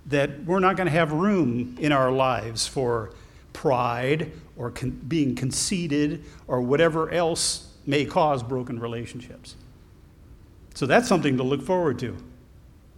that 0.07 0.43
we're 0.45 0.59
not 0.59 0.77
going 0.77 0.87
to 0.87 0.91
have 0.91 1.11
room 1.11 1.75
in 1.79 1.91
our 1.91 2.11
lives 2.11 2.65
for 2.65 3.11
pride 3.53 4.31
or 4.55 4.71
con- 4.71 4.91
being 5.07 5.35
conceited 5.35 6.23
or 6.47 6.61
whatever 6.61 7.09
else 7.11 7.73
may 7.85 8.05
cause 8.05 8.43
broken 8.43 8.79
relationships. 8.79 9.55
So 10.75 10.85
that's 10.85 11.07
something 11.07 11.37
to 11.37 11.43
look 11.43 11.61
forward 11.61 11.99
to. 11.99 12.15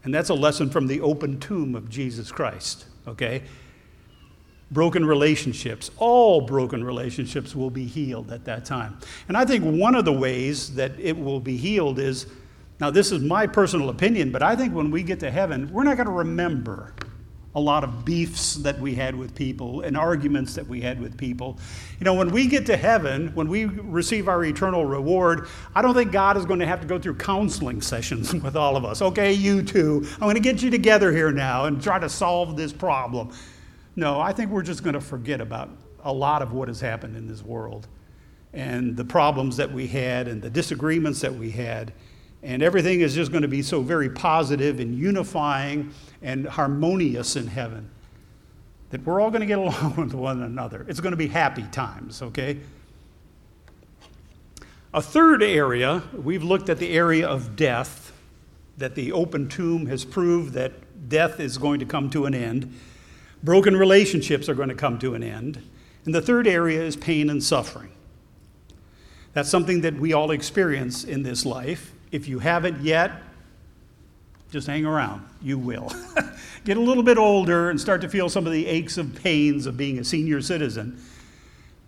And 0.03 0.13
that's 0.13 0.29
a 0.29 0.33
lesson 0.33 0.69
from 0.69 0.87
the 0.87 1.01
open 1.01 1.39
tomb 1.39 1.75
of 1.75 1.89
Jesus 1.89 2.31
Christ, 2.31 2.85
okay? 3.07 3.43
Broken 4.71 5.05
relationships, 5.05 5.89
all 5.97 6.41
broken 6.41 6.83
relationships 6.83 7.55
will 7.55 7.69
be 7.69 7.85
healed 7.85 8.31
at 8.31 8.45
that 8.45 8.65
time. 8.65 8.97
And 9.27 9.35
I 9.35 9.45
think 9.45 9.63
one 9.63 9.95
of 9.95 10.05
the 10.05 10.13
ways 10.13 10.75
that 10.75 10.91
it 10.99 11.17
will 11.17 11.39
be 11.39 11.57
healed 11.57 11.99
is 11.99 12.27
now, 12.79 12.89
this 12.89 13.11
is 13.11 13.21
my 13.21 13.45
personal 13.45 13.89
opinion, 13.89 14.31
but 14.31 14.41
I 14.41 14.55
think 14.55 14.73
when 14.73 14.89
we 14.89 15.03
get 15.03 15.19
to 15.19 15.31
heaven, 15.31 15.71
we're 15.71 15.83
not 15.83 15.97
going 15.97 16.07
to 16.07 16.13
remember 16.13 16.93
a 17.55 17.59
lot 17.59 17.83
of 17.83 18.05
beefs 18.05 18.55
that 18.55 18.79
we 18.79 18.93
had 18.95 19.15
with 19.15 19.35
people 19.35 19.81
and 19.81 19.97
arguments 19.97 20.53
that 20.53 20.67
we 20.67 20.79
had 20.79 21.01
with 21.01 21.17
people. 21.17 21.57
You 21.99 22.05
know, 22.05 22.13
when 22.13 22.29
we 22.29 22.47
get 22.47 22.65
to 22.67 22.77
heaven, 22.77 23.31
when 23.33 23.49
we 23.49 23.65
receive 23.65 24.29
our 24.29 24.45
eternal 24.45 24.85
reward, 24.85 25.47
I 25.75 25.81
don't 25.81 25.95
think 25.95 26.11
God 26.11 26.37
is 26.37 26.45
going 26.45 26.59
to 26.59 26.65
have 26.65 26.79
to 26.81 26.87
go 26.87 26.99
through 26.99 27.15
counseling 27.15 27.81
sessions 27.81 28.33
with 28.43 28.55
all 28.55 28.77
of 28.77 28.85
us. 28.85 29.01
Okay, 29.01 29.33
you 29.33 29.63
two, 29.63 30.05
I'm 30.13 30.19
going 30.21 30.35
to 30.35 30.41
get 30.41 30.61
you 30.61 30.69
together 30.69 31.11
here 31.11 31.31
now 31.31 31.65
and 31.65 31.81
try 31.81 31.99
to 31.99 32.07
solve 32.07 32.55
this 32.55 32.71
problem. 32.71 33.31
No, 33.95 34.21
I 34.21 34.31
think 34.31 34.51
we're 34.51 34.61
just 34.61 34.83
going 34.83 34.93
to 34.93 35.01
forget 35.01 35.41
about 35.41 35.69
a 36.03 36.13
lot 36.13 36.41
of 36.41 36.53
what 36.53 36.67
has 36.67 36.79
happened 36.79 37.17
in 37.17 37.27
this 37.27 37.43
world 37.43 37.87
and 38.53 38.95
the 38.95 39.03
problems 39.03 39.57
that 39.57 39.71
we 39.71 39.87
had 39.87 40.27
and 40.27 40.41
the 40.41 40.49
disagreements 40.49 41.19
that 41.21 41.33
we 41.33 41.51
had. 41.51 41.91
And 42.41 42.63
everything 42.63 43.01
is 43.01 43.13
just 43.13 43.31
going 43.31 43.41
to 43.41 43.49
be 43.49 43.61
so 43.61 43.81
very 43.81 44.09
positive 44.09 44.79
and 44.79 44.95
unifying 44.95 45.93
and 46.21 46.47
harmonious 46.47 47.35
in 47.35 47.47
heaven 47.47 47.89
that 48.91 49.05
we're 49.05 49.21
all 49.21 49.29
going 49.29 49.41
to 49.41 49.47
get 49.47 49.57
along 49.59 49.95
with 49.95 50.13
one 50.13 50.41
another. 50.41 50.85
It's 50.87 50.99
going 50.99 51.11
to 51.11 51.17
be 51.17 51.27
happy 51.27 51.63
times, 51.71 52.21
okay? 52.21 52.59
A 54.93 55.01
third 55.01 55.43
area, 55.43 56.01
we've 56.13 56.43
looked 56.43 56.69
at 56.69 56.79
the 56.79 56.89
area 56.89 57.27
of 57.27 57.55
death, 57.55 58.11
that 58.77 58.95
the 58.95 59.11
open 59.11 59.47
tomb 59.47 59.85
has 59.87 60.05
proved 60.05 60.53
that 60.53 60.71
death 61.09 61.39
is 61.39 61.57
going 61.57 61.79
to 61.81 61.85
come 61.85 62.09
to 62.09 62.25
an 62.25 62.33
end. 62.33 62.73
Broken 63.43 63.75
relationships 63.75 64.49
are 64.49 64.55
going 64.55 64.69
to 64.69 64.75
come 64.75 64.97
to 64.99 65.15
an 65.15 65.23
end. 65.23 65.61
And 66.05 66.15
the 66.15 66.21
third 66.21 66.47
area 66.47 66.81
is 66.81 66.95
pain 66.95 67.29
and 67.29 67.43
suffering. 67.43 67.91
That's 69.33 69.49
something 69.49 69.81
that 69.81 69.95
we 69.95 70.13
all 70.13 70.31
experience 70.31 71.03
in 71.03 71.23
this 71.23 71.45
life. 71.45 71.93
If 72.11 72.27
you 72.27 72.39
haven't 72.39 72.81
yet, 72.81 73.11
just 74.51 74.67
hang 74.67 74.85
around. 74.85 75.25
You 75.41 75.57
will. 75.57 75.91
Get 76.65 76.77
a 76.77 76.81
little 76.81 77.03
bit 77.03 77.17
older 77.17 77.69
and 77.69 77.79
start 77.79 78.01
to 78.01 78.09
feel 78.09 78.29
some 78.29 78.47
of 78.47 78.51
the 78.51 78.65
aches 78.65 78.97
and 78.97 79.15
pains 79.15 79.65
of 79.65 79.77
being 79.77 79.99
a 79.99 80.03
senior 80.03 80.41
citizen. 80.41 81.01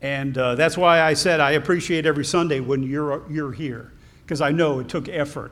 And 0.01 0.37
uh, 0.37 0.55
that's 0.55 0.77
why 0.77 1.01
I 1.01 1.13
said 1.13 1.39
I 1.39 1.51
appreciate 1.51 2.05
every 2.05 2.25
Sunday 2.25 2.59
when 2.59 2.83
you're, 2.83 3.29
you're 3.31 3.51
here, 3.51 3.91
because 4.23 4.41
I 4.41 4.51
know 4.51 4.79
it 4.79 4.89
took 4.89 5.09
effort 5.09 5.51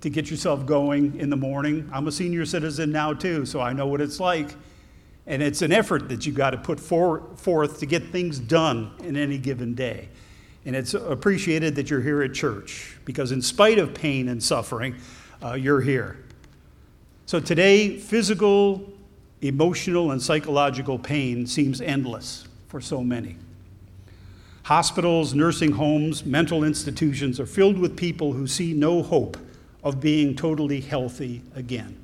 to 0.00 0.10
get 0.10 0.30
yourself 0.30 0.66
going 0.66 1.18
in 1.18 1.30
the 1.30 1.36
morning. 1.36 1.88
I'm 1.92 2.06
a 2.06 2.12
senior 2.12 2.46
citizen 2.46 2.92
now, 2.92 3.12
too, 3.12 3.44
so 3.44 3.60
I 3.60 3.72
know 3.72 3.86
what 3.86 4.00
it's 4.00 4.20
like. 4.20 4.54
And 5.26 5.42
it's 5.42 5.62
an 5.62 5.72
effort 5.72 6.08
that 6.08 6.24
you've 6.24 6.36
got 6.36 6.50
to 6.50 6.56
put 6.56 6.78
for, 6.78 7.22
forth 7.36 7.80
to 7.80 7.86
get 7.86 8.06
things 8.06 8.38
done 8.38 8.92
in 9.02 9.16
any 9.16 9.38
given 9.38 9.74
day. 9.74 10.08
And 10.64 10.76
it's 10.76 10.94
appreciated 10.94 11.76
that 11.76 11.88
you're 11.90 12.00
here 12.00 12.22
at 12.22 12.34
church 12.34 12.98
because, 13.04 13.32
in 13.32 13.40
spite 13.40 13.78
of 13.78 13.94
pain 13.94 14.28
and 14.28 14.42
suffering, 14.42 14.96
uh, 15.42 15.54
you're 15.54 15.80
here. 15.80 16.18
So 17.26 17.40
today, 17.40 17.96
physical, 17.96 18.92
emotional, 19.40 20.10
and 20.10 20.20
psychological 20.20 20.98
pain 20.98 21.46
seems 21.46 21.80
endless 21.80 22.46
for 22.68 22.80
so 22.80 23.02
many. 23.02 23.36
Hospitals, 24.64 25.34
nursing 25.34 25.72
homes, 25.72 26.26
mental 26.26 26.64
institutions 26.64 27.40
are 27.40 27.46
filled 27.46 27.78
with 27.78 27.96
people 27.96 28.32
who 28.32 28.46
see 28.46 28.74
no 28.74 29.02
hope 29.02 29.38
of 29.82 30.00
being 30.00 30.34
totally 30.36 30.80
healthy 30.80 31.42
again. 31.54 31.96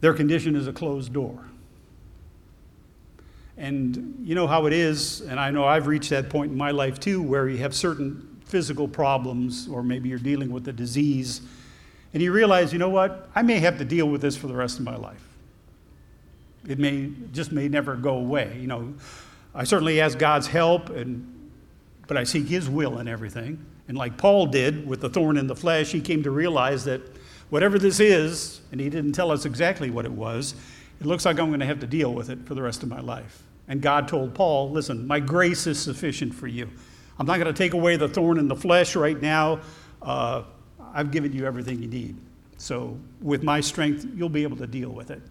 Their 0.00 0.14
condition 0.14 0.56
is 0.56 0.66
a 0.66 0.72
closed 0.72 1.12
door. 1.12 1.49
And 3.60 4.16
you 4.24 4.34
know 4.34 4.46
how 4.46 4.64
it 4.64 4.72
is, 4.72 5.20
and 5.20 5.38
I 5.38 5.50
know 5.50 5.66
I've 5.66 5.86
reached 5.86 6.08
that 6.10 6.30
point 6.30 6.50
in 6.50 6.56
my 6.56 6.70
life 6.70 6.98
too, 6.98 7.20
where 7.20 7.46
you 7.46 7.58
have 7.58 7.74
certain 7.74 8.40
physical 8.46 8.88
problems, 8.88 9.68
or 9.68 9.82
maybe 9.82 10.08
you're 10.08 10.18
dealing 10.18 10.50
with 10.50 10.66
a 10.68 10.72
disease, 10.72 11.42
and 12.14 12.22
you 12.22 12.32
realize, 12.32 12.72
you 12.72 12.78
know 12.78 12.88
what, 12.88 13.28
I 13.34 13.42
may 13.42 13.58
have 13.58 13.76
to 13.76 13.84
deal 13.84 14.08
with 14.08 14.22
this 14.22 14.34
for 14.34 14.46
the 14.46 14.54
rest 14.54 14.78
of 14.78 14.86
my 14.86 14.96
life. 14.96 15.22
It 16.66 16.78
may 16.78 17.10
just 17.32 17.52
may 17.52 17.68
never 17.68 17.96
go 17.96 18.16
away. 18.16 18.56
You 18.58 18.66
know, 18.66 18.94
I 19.54 19.64
certainly 19.64 20.00
ask 20.00 20.18
God's 20.18 20.46
help, 20.46 20.88
and 20.88 21.50
but 22.06 22.16
I 22.16 22.24
seek 22.24 22.48
His 22.48 22.66
will 22.66 22.98
in 22.98 23.08
everything. 23.08 23.62
And 23.88 23.98
like 23.98 24.16
Paul 24.16 24.46
did 24.46 24.86
with 24.86 25.02
the 25.02 25.10
thorn 25.10 25.36
in 25.36 25.46
the 25.46 25.56
flesh, 25.56 25.92
he 25.92 26.00
came 26.00 26.22
to 26.22 26.30
realize 26.30 26.84
that 26.84 27.02
whatever 27.50 27.78
this 27.78 28.00
is, 28.00 28.62
and 28.72 28.80
he 28.80 28.88
didn't 28.88 29.12
tell 29.12 29.30
us 29.30 29.44
exactly 29.44 29.90
what 29.90 30.06
it 30.06 30.12
was, 30.12 30.54
it 30.98 31.06
looks 31.06 31.26
like 31.26 31.38
I'm 31.38 31.48
going 31.48 31.60
to 31.60 31.66
have 31.66 31.80
to 31.80 31.86
deal 31.86 32.14
with 32.14 32.30
it 32.30 32.46
for 32.46 32.54
the 32.54 32.62
rest 32.62 32.82
of 32.82 32.88
my 32.88 33.00
life. 33.00 33.42
And 33.68 33.80
God 33.80 34.08
told 34.08 34.34
Paul, 34.34 34.70
listen, 34.70 35.06
my 35.06 35.20
grace 35.20 35.66
is 35.66 35.78
sufficient 35.78 36.34
for 36.34 36.46
you. 36.46 36.68
I'm 37.18 37.26
not 37.26 37.38
going 37.38 37.52
to 37.52 37.58
take 37.58 37.74
away 37.74 37.96
the 37.96 38.08
thorn 38.08 38.38
in 38.38 38.48
the 38.48 38.56
flesh 38.56 38.96
right 38.96 39.20
now. 39.20 39.60
Uh, 40.00 40.42
I've 40.94 41.10
given 41.10 41.32
you 41.32 41.46
everything 41.46 41.82
you 41.82 41.88
need. 41.88 42.16
So, 42.56 42.98
with 43.20 43.42
my 43.42 43.60
strength, 43.60 44.06
you'll 44.14 44.28
be 44.28 44.42
able 44.42 44.56
to 44.56 44.66
deal 44.66 44.90
with 44.90 45.10
it. 45.10 45.22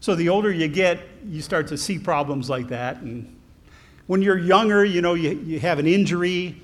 So, 0.00 0.14
the 0.14 0.28
older 0.28 0.50
you 0.50 0.68
get, 0.68 1.00
you 1.26 1.42
start 1.42 1.66
to 1.68 1.78
see 1.78 1.98
problems 1.98 2.48
like 2.48 2.68
that. 2.68 2.98
And 2.98 3.34
when 4.06 4.22
you're 4.22 4.38
younger, 4.38 4.84
you 4.84 5.00
know, 5.00 5.14
you, 5.14 5.30
you 5.30 5.58
have 5.60 5.78
an 5.78 5.86
injury 5.86 6.60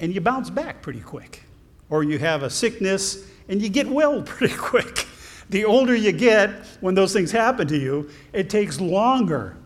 and 0.00 0.14
you 0.14 0.20
bounce 0.20 0.50
back 0.50 0.82
pretty 0.82 1.00
quick. 1.00 1.44
Or 1.88 2.02
you 2.02 2.18
have 2.18 2.42
a 2.42 2.50
sickness 2.50 3.24
and 3.48 3.62
you 3.62 3.68
get 3.68 3.86
well 3.86 4.22
pretty 4.26 4.56
quick. 4.56 5.06
the 5.50 5.64
older 5.64 5.94
you 5.94 6.12
get, 6.12 6.50
when 6.80 6.94
those 6.94 7.12
things 7.12 7.30
happen 7.30 7.68
to 7.68 7.78
you, 7.78 8.10
it 8.32 8.50
takes 8.50 8.80
longer 8.80 9.56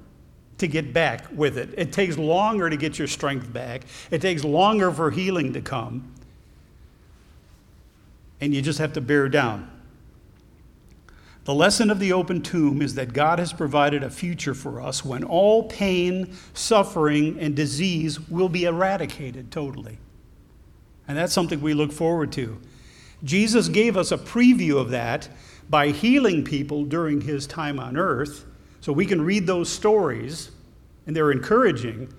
to 0.58 0.68
get 0.68 0.92
back 0.92 1.26
with 1.32 1.58
it. 1.58 1.74
It 1.76 1.92
takes 1.92 2.16
longer 2.16 2.70
to 2.70 2.76
get 2.76 2.98
your 2.98 3.08
strength 3.08 3.52
back. 3.52 3.82
It 4.10 4.20
takes 4.20 4.44
longer 4.44 4.90
for 4.90 5.10
healing 5.10 5.52
to 5.54 5.60
come. 5.60 6.12
And 8.40 8.54
you 8.54 8.62
just 8.62 8.78
have 8.78 8.92
to 8.94 9.00
bear 9.00 9.28
down. 9.28 9.70
The 11.44 11.54
lesson 11.54 11.90
of 11.90 11.98
the 11.98 12.12
open 12.12 12.40
tomb 12.40 12.80
is 12.80 12.94
that 12.94 13.12
God 13.12 13.38
has 13.38 13.52
provided 13.52 14.02
a 14.02 14.08
future 14.08 14.54
for 14.54 14.80
us 14.80 15.04
when 15.04 15.24
all 15.24 15.64
pain, 15.64 16.34
suffering, 16.54 17.38
and 17.38 17.54
disease 17.54 18.18
will 18.30 18.48
be 18.48 18.64
eradicated 18.64 19.50
totally. 19.50 19.98
And 21.06 21.18
that's 21.18 21.34
something 21.34 21.60
we 21.60 21.74
look 21.74 21.92
forward 21.92 22.32
to. 22.32 22.58
Jesus 23.22 23.68
gave 23.68 23.96
us 23.96 24.10
a 24.10 24.16
preview 24.16 24.78
of 24.78 24.90
that 24.90 25.28
by 25.68 25.88
healing 25.88 26.44
people 26.44 26.84
during 26.84 27.22
his 27.22 27.46
time 27.46 27.78
on 27.78 27.96
earth. 27.96 28.46
So 28.84 28.92
we 28.92 29.06
can 29.06 29.22
read 29.22 29.46
those 29.46 29.70
stories, 29.70 30.50
and 31.06 31.16
they're 31.16 31.32
encouraging, 31.32 32.12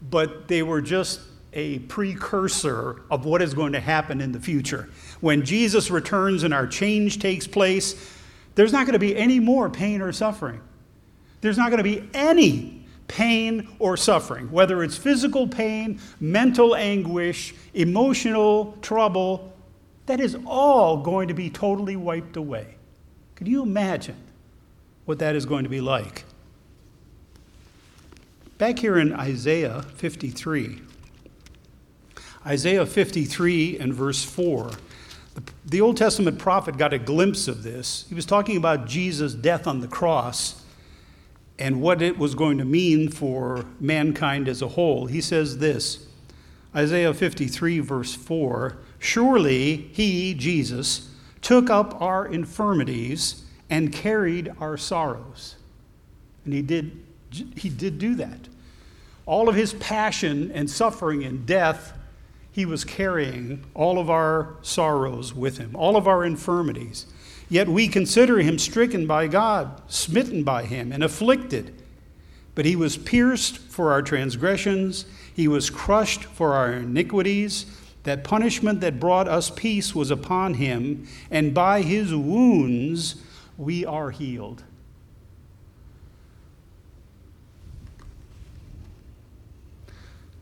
but 0.00 0.46
they 0.46 0.62
were 0.62 0.80
just 0.80 1.18
a 1.52 1.80
precursor 1.80 3.02
of 3.10 3.24
what 3.24 3.42
is 3.42 3.52
going 3.52 3.72
to 3.72 3.80
happen 3.80 4.20
in 4.20 4.30
the 4.30 4.38
future. 4.38 4.88
When 5.20 5.44
Jesus 5.44 5.90
returns 5.90 6.44
and 6.44 6.54
our 6.54 6.68
change 6.68 7.18
takes 7.18 7.48
place, 7.48 8.16
there's 8.54 8.72
not 8.72 8.86
going 8.86 8.92
to 8.92 9.00
be 9.00 9.16
any 9.16 9.40
more 9.40 9.68
pain 9.68 10.00
or 10.00 10.12
suffering. 10.12 10.60
There's 11.40 11.58
not 11.58 11.70
going 11.70 11.82
to 11.82 11.82
be 11.82 12.08
any 12.14 12.86
pain 13.08 13.74
or 13.80 13.96
suffering, 13.96 14.52
whether 14.52 14.84
it's 14.84 14.96
physical 14.96 15.48
pain, 15.48 15.98
mental 16.20 16.76
anguish, 16.76 17.56
emotional 17.74 18.78
trouble, 18.82 19.52
that 20.06 20.20
is 20.20 20.36
all 20.46 20.98
going 20.98 21.26
to 21.26 21.34
be 21.34 21.50
totally 21.50 21.96
wiped 21.96 22.36
away. 22.36 22.76
Can 23.34 23.48
you 23.48 23.64
imagine 23.64 24.14
what 25.04 25.18
that 25.18 25.36
is 25.36 25.46
going 25.46 25.64
to 25.64 25.70
be 25.70 25.80
like? 25.80 26.24
Back 28.58 28.78
here 28.78 28.98
in 28.98 29.12
Isaiah 29.12 29.82
53, 29.96 30.80
Isaiah 32.46 32.86
53 32.86 33.78
and 33.78 33.92
verse 33.92 34.24
4, 34.24 34.70
the, 35.66 35.80
Old 35.80 35.96
Testament 35.96 36.38
prophet 36.38 36.76
got 36.76 36.92
a 36.92 36.98
glimpse 36.98 37.48
of 37.48 37.62
this. 37.64 38.06
He 38.08 38.14
was 38.14 38.24
talking 38.24 38.56
about 38.56 38.86
Jesus' 38.86 39.34
death 39.34 39.66
on 39.66 39.80
the 39.80 39.88
cross 39.88 40.62
and 41.58 41.80
what 41.80 42.02
it 42.02 42.18
was 42.18 42.34
going 42.34 42.58
to 42.58 42.64
mean 42.64 43.10
for 43.10 43.66
mankind 43.80 44.48
as 44.48 44.62
a 44.62 44.68
whole. 44.68 45.06
He 45.06 45.20
says 45.20 45.58
this 45.58 46.06
Isaiah 46.74 47.14
53, 47.14 47.80
verse 47.80 48.14
4 48.14 48.76
Surely 48.98 49.88
he, 49.92 50.34
Jesus, 50.34 51.10
took 51.42 51.68
up 51.68 52.00
our 52.00 52.26
infirmities 52.26 53.43
and 53.70 53.92
carried 53.92 54.52
our 54.60 54.76
sorrows. 54.76 55.56
And 56.44 56.52
he 56.52 56.62
did, 56.62 57.00
he 57.56 57.68
did 57.68 57.98
do 57.98 58.14
that. 58.16 58.48
All 59.26 59.48
of 59.48 59.54
his 59.54 59.72
passion 59.74 60.50
and 60.52 60.70
suffering 60.70 61.24
and 61.24 61.46
death, 61.46 61.92
he 62.52 62.66
was 62.66 62.84
carrying 62.84 63.64
all 63.74 63.98
of 63.98 64.10
our 64.10 64.56
sorrows 64.62 65.34
with 65.34 65.58
him, 65.58 65.74
all 65.74 65.96
of 65.96 66.06
our 66.06 66.24
infirmities. 66.24 67.06
Yet 67.48 67.68
we 67.68 67.88
consider 67.88 68.38
him 68.38 68.58
stricken 68.58 69.06
by 69.06 69.26
God, 69.26 69.80
smitten 69.88 70.44
by 70.44 70.64
him, 70.64 70.92
and 70.92 71.02
afflicted. 71.02 71.74
But 72.54 72.64
he 72.64 72.76
was 72.76 72.96
pierced 72.96 73.58
for 73.58 73.92
our 73.92 74.02
transgressions, 74.02 75.06
he 75.34 75.48
was 75.48 75.70
crushed 75.70 76.24
for 76.24 76.54
our 76.54 76.72
iniquities. 76.72 77.66
That 78.04 78.22
punishment 78.22 78.82
that 78.82 79.00
brought 79.00 79.28
us 79.28 79.50
peace 79.50 79.94
was 79.94 80.10
upon 80.10 80.54
him, 80.54 81.08
and 81.30 81.54
by 81.54 81.80
his 81.82 82.14
wounds 82.14 83.16
we 83.56 83.84
are 83.84 84.10
healed. 84.10 84.64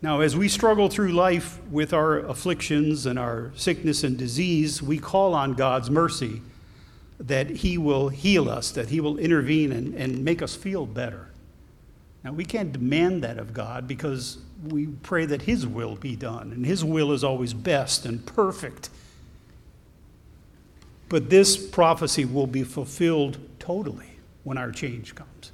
Now, 0.01 0.19
as 0.19 0.35
we 0.35 0.49
struggle 0.49 0.89
through 0.89 1.13
life 1.13 1.61
with 1.71 1.93
our 1.93 2.19
afflictions 2.19 3.05
and 3.05 3.17
our 3.17 3.53
sickness 3.55 4.03
and 4.03 4.17
disease, 4.17 4.81
we 4.81 4.99
call 4.99 5.33
on 5.33 5.53
God's 5.53 5.89
mercy 5.89 6.41
that 7.21 7.49
He 7.49 7.77
will 7.77 8.09
heal 8.09 8.49
us, 8.49 8.71
that 8.71 8.89
He 8.89 8.99
will 8.99 9.17
intervene 9.17 9.71
and, 9.71 9.93
and 9.93 10.25
make 10.25 10.41
us 10.41 10.55
feel 10.55 10.85
better. 10.85 11.29
Now, 12.21 12.33
we 12.33 12.43
can't 12.43 12.73
demand 12.73 13.23
that 13.23 13.37
of 13.37 13.53
God 13.53 13.87
because 13.87 14.39
we 14.65 14.87
pray 14.87 15.25
that 15.25 15.43
His 15.43 15.65
will 15.65 15.95
be 15.95 16.17
done, 16.17 16.51
and 16.51 16.65
His 16.65 16.83
will 16.83 17.13
is 17.13 17.23
always 17.23 17.53
best 17.53 18.05
and 18.05 18.25
perfect. 18.25 18.89
But 21.13 21.29
this 21.29 21.57
prophecy 21.57 22.25
will 22.25 22.47
be 22.47 22.63
fulfilled 22.63 23.37
totally 23.59 24.17
when 24.43 24.57
our 24.57 24.71
change 24.71 25.13
comes. 25.13 25.51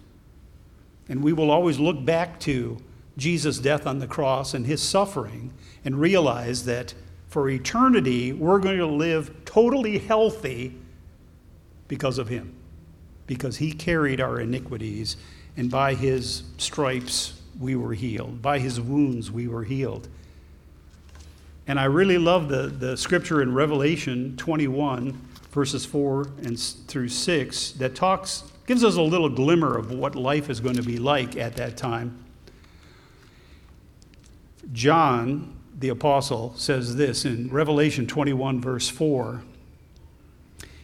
And 1.09 1.21
we 1.21 1.33
will 1.33 1.51
always 1.51 1.77
look 1.77 2.05
back 2.05 2.39
to 2.41 2.77
Jesus' 3.17 3.59
death 3.59 3.85
on 3.85 3.99
the 3.99 4.07
cross 4.07 4.53
and 4.53 4.65
His 4.65 4.81
suffering 4.81 5.51
and 5.83 5.99
realize 5.99 6.63
that 6.63 6.93
for 7.27 7.49
eternity, 7.49 8.31
we're 8.31 8.59
going 8.59 8.77
to 8.77 8.85
live 8.85 9.43
totally 9.43 9.97
healthy 9.97 10.77
because 11.89 12.19
of 12.19 12.29
him, 12.29 12.55
because 13.27 13.57
he 13.57 13.73
carried 13.73 14.21
our 14.21 14.39
iniquities, 14.39 15.17
and 15.57 15.69
by 15.69 15.93
his 15.93 16.43
stripes 16.57 17.33
we 17.59 17.75
were 17.75 17.93
healed. 17.93 18.41
By 18.41 18.59
his 18.59 18.79
wounds 18.79 19.29
we 19.29 19.49
were 19.49 19.65
healed. 19.65 20.07
And 21.67 21.77
I 21.77 21.83
really 21.83 22.17
love 22.17 22.47
the, 22.47 22.67
the 22.67 22.95
scripture 22.95 23.41
in 23.41 23.53
Revelation 23.53 24.37
21, 24.37 25.25
verses 25.51 25.85
4 25.85 26.29
and 26.43 26.59
through 26.59 27.09
6, 27.09 27.71
that 27.73 27.95
talks, 27.95 28.43
gives 28.67 28.83
us 28.83 28.95
a 28.95 29.01
little 29.01 29.29
glimmer 29.29 29.77
of 29.77 29.91
what 29.91 30.15
life 30.15 30.49
is 30.49 30.59
going 30.59 30.75
to 30.75 30.83
be 30.83 30.97
like 30.97 31.35
at 31.37 31.55
that 31.55 31.77
time. 31.77 32.23
John, 34.71 35.55
the 35.77 35.89
apostle, 35.89 36.53
says 36.55 36.95
this 36.95 37.25
in 37.25 37.49
Revelation 37.49 38.05
21, 38.05 38.61
verse 38.61 38.89
4 38.89 39.41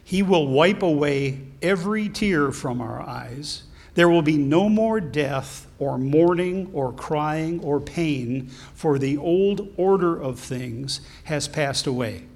he 0.06 0.21
will 0.21 0.47
wipe 0.47 0.84
away 0.84 1.41
every 1.63 2.10
tear 2.10 2.51
from 2.51 2.80
our 2.80 3.01
eyes. 3.01 3.63
There 3.95 4.08
will 4.08 4.21
be 4.21 4.38
no 4.38 4.69
more 4.69 5.01
death, 5.01 5.65
or 5.80 5.97
mourning, 5.97 6.69
or 6.73 6.93
crying, 6.93 7.60
or 7.62 7.80
pain, 7.80 8.49
for 8.75 8.99
the 8.99 9.17
old 9.17 9.73
order 9.78 10.15
of 10.15 10.39
things 10.39 11.01
has 11.23 11.47
passed 11.47 11.88
away. 11.88 12.28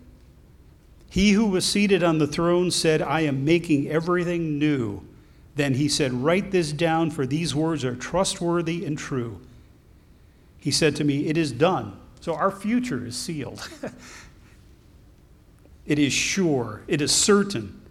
He 1.10 1.32
who 1.32 1.48
was 1.48 1.66
seated 1.66 2.04
on 2.04 2.20
the 2.20 2.28
throne 2.28 2.72
said, 2.72 3.02
I 3.02 3.22
am 3.22 3.44
making 3.44 3.90
everything 3.90 4.60
new. 4.60 5.02
Then 5.56 5.74
he 5.74 5.90
said, 5.90 6.14
Write 6.14 6.52
this 6.52 6.72
down, 6.72 7.12
for 7.12 7.26
these 7.26 7.56
words 7.56 7.84
are 7.84 7.96
trustworthy 7.96 8.86
and 8.86 8.98
true. 8.98 9.42
He 10.60 10.72
said 10.72 10.96
to 10.98 11.04
me, 11.04 11.28
It 11.28 11.38
is 11.38 11.52
done. 11.52 12.00
So 12.22 12.36
our 12.36 12.52
future 12.52 13.06
is 13.06 13.18
sealed. 13.18 13.68
It 15.90 15.98
is 15.98 16.14
sure, 16.14 16.84
it 16.88 17.02
is 17.02 17.12
certain. 17.12 17.82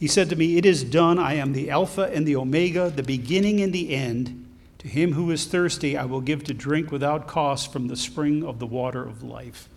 He 0.00 0.08
said 0.08 0.30
to 0.30 0.36
me, 0.36 0.56
It 0.56 0.64
is 0.64 0.82
done. 0.82 1.18
I 1.18 1.34
am 1.34 1.52
the 1.52 1.70
Alpha 1.70 2.10
and 2.10 2.26
the 2.26 2.34
Omega, 2.34 2.88
the 2.88 3.02
beginning 3.02 3.60
and 3.60 3.74
the 3.74 3.94
end. 3.94 4.48
To 4.78 4.88
him 4.88 5.12
who 5.12 5.30
is 5.30 5.44
thirsty, 5.44 5.94
I 5.94 6.06
will 6.06 6.22
give 6.22 6.42
to 6.44 6.54
drink 6.54 6.90
without 6.90 7.28
cost 7.28 7.70
from 7.70 7.88
the 7.88 7.94
spring 7.94 8.42
of 8.42 8.58
the 8.58 8.66
water 8.66 9.06
of 9.06 9.22
life. 9.22 9.68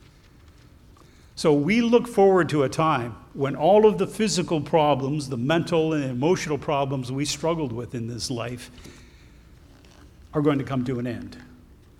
So 1.35 1.53
we 1.53 1.81
look 1.81 2.07
forward 2.07 2.49
to 2.49 2.63
a 2.63 2.69
time 2.69 3.15
when 3.33 3.55
all 3.55 3.85
of 3.85 3.97
the 3.97 4.07
physical 4.07 4.61
problems, 4.61 5.29
the 5.29 5.37
mental 5.37 5.93
and 5.93 6.03
emotional 6.03 6.57
problems 6.57 7.11
we 7.11 7.25
struggled 7.25 7.73
with 7.73 7.93
in 7.93 8.07
this 8.07 8.31
life, 8.31 8.71
are 10.33 10.41
going 10.41 10.57
to 10.59 10.63
come 10.63 10.85
to 10.85 10.99
an 10.99 11.07
end 11.07 11.37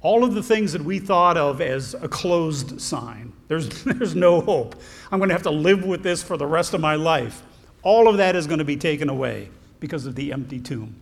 all 0.06 0.24
of 0.24 0.36
the 0.36 0.44
things 0.44 0.72
that 0.74 0.84
we 0.84 1.00
thought 1.00 1.36
of 1.36 1.60
as 1.60 1.96
a 1.96 2.08
closed 2.08 2.80
sign. 2.80 3.34
There's, 3.48 3.68
there's 3.86 4.14
no 4.14 4.40
hope. 4.40 4.80
I'm 5.12 5.18
going 5.18 5.30
to 5.30 5.34
have 5.34 5.42
to 5.44 5.50
live 5.50 5.84
with 5.84 6.04
this 6.04 6.22
for 6.22 6.38
the 6.38 6.46
rest 6.46 6.76
of 6.76 6.80
my 6.80 6.94
life. 6.94 7.42
All 7.82 8.08
of 8.08 8.18
that 8.18 8.36
is 8.36 8.46
going 8.46 8.60
to 8.60 8.66
be 8.66 8.78
taken 8.78 9.10
away 9.10 9.50
because 9.80 10.06
of 10.06 10.14
the 10.14 10.32
empty 10.32 10.60
tomb. 10.60 10.96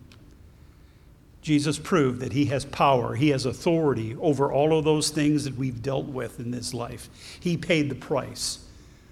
Jesus 1.43 1.77
proved 1.77 2.21
that 2.21 2.31
he 2.31 2.45
has 2.45 2.63
power, 2.63 3.15
he 3.15 3.29
has 3.29 3.45
authority 3.45 4.15
over 4.21 4.51
all 4.51 4.77
of 4.77 4.85
those 4.85 5.09
things 5.09 5.43
that 5.43 5.55
we've 5.55 5.83
dealt 5.83 6.05
with 6.05 6.39
in 6.39 6.51
this 6.51 6.73
life. 6.73 7.09
He 7.39 7.57
paid 7.57 7.89
the 7.89 7.95
price 7.95 8.59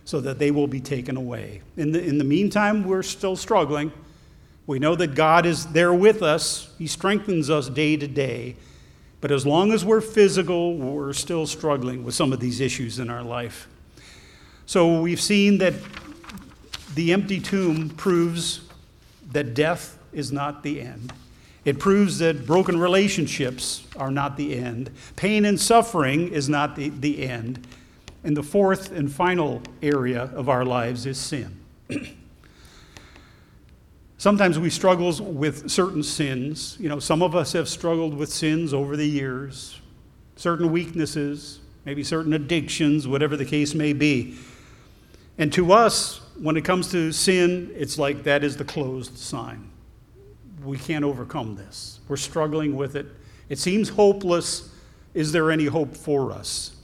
so 0.06 0.22
that 0.22 0.39
they 0.39 0.50
will 0.50 0.67
be 0.67 0.80
taken 0.80 1.17
away. 1.17 1.62
In 1.76 1.91
the, 1.91 2.04
in 2.04 2.17
the 2.17 2.24
meantime, 2.24 2.86
we're 2.86 3.04
still 3.04 3.36
struggling. 3.36 3.91
We 4.65 4.80
know 4.80 4.96
that 4.96 5.13
God 5.13 5.46
is 5.46 5.67
there 5.67 5.94
with 5.94 6.24
us, 6.24 6.74
He 6.78 6.88
strengthens 6.88 7.50
us 7.50 7.67
day 7.67 7.98
to 7.98 8.08
day. 8.08 8.56
But 9.20 9.32
as 9.32 9.46
long 9.46 9.72
as 9.72 9.86
we're 9.86 10.02
physical, 10.02 10.78
we're 10.78 11.13
still 11.13 11.46
struggling 11.46 12.04
with 12.04 12.15
some 12.15 12.34
of 12.34 12.39
these 12.39 12.60
issues 12.60 12.98
in 12.98 13.10
our 13.10 13.22
life. 13.22 13.67
So 14.65 15.02
we've 15.02 15.22
seen 15.22 15.58
that 15.60 15.74
the 16.96 17.12
empty 17.12 17.39
tomb 17.39 17.89
proves 17.89 18.62
that 19.32 19.54
death 19.54 19.98
is 20.13 20.32
not 20.32 20.63
the 20.63 20.82
end. 20.82 21.13
It 21.63 21.78
proves 21.80 22.17
that 22.19 22.47
broken 22.47 22.80
relationships 22.80 23.86
are 23.95 24.12
not 24.12 24.36
the 24.36 24.56
end. 24.56 24.89
Pain 25.15 25.45
and 25.45 25.60
suffering 25.60 26.30
is 26.30 26.50
not 26.50 26.76
the, 26.76 26.89
the 26.89 27.24
end. 27.24 27.67
And 28.24 28.36
the 28.36 28.43
fourth 28.43 28.91
and 28.91 29.12
final 29.12 29.62
area 29.82 30.32
of 30.36 30.50
our 30.50 30.65
lives 30.65 31.06
is 31.06 31.17
sin. 31.19 31.60
Sometimes 34.17 34.60
we 34.60 34.69
struggle 34.69 35.12
with 35.19 35.69
certain 35.69 36.04
sins. 36.04 36.78
You 36.80 36.89
know, 36.89 37.00
some 37.00 37.24
of 37.24 37.36
us 37.36 37.54
have 37.54 37.67
struggled 37.67 38.15
with 38.15 38.32
sins 38.32 38.74
over 38.74 38.95
the 38.95 39.08
years, 39.08 39.80
certain 40.36 40.71
weaknesses, 40.71 41.60
maybe 41.86 42.04
certain 42.04 42.34
addictions, 42.34 43.08
whatever 43.08 43.36
the 43.36 43.45
case 43.45 43.74
may 43.74 43.93
be. 43.93 44.38
And 45.39 45.52
to 45.54 45.74
us, 45.74 46.21
when 46.39 46.56
it 46.56 46.63
comes 46.63 46.91
to 46.91 47.12
sin, 47.12 47.71
it's 47.76 47.97
like 47.97 48.24
that 48.24 48.43
is 48.43 48.58
the 48.58 48.65
closed 48.65 49.17
sign. 49.17 49.70
We 50.63 50.78
can't 50.78 51.04
overcome 51.04 51.56
this. 51.56 52.00
We're 52.08 52.17
struggling 52.17 52.76
with 52.76 52.95
it. 52.95 53.08
It 53.50 53.60
seems 53.60 53.89
hopeless. 53.89 54.69
Is 55.13 55.32
there 55.32 55.52
any 55.52 55.65
hope 55.65 55.95
for 55.95 56.32
us? 56.32 56.76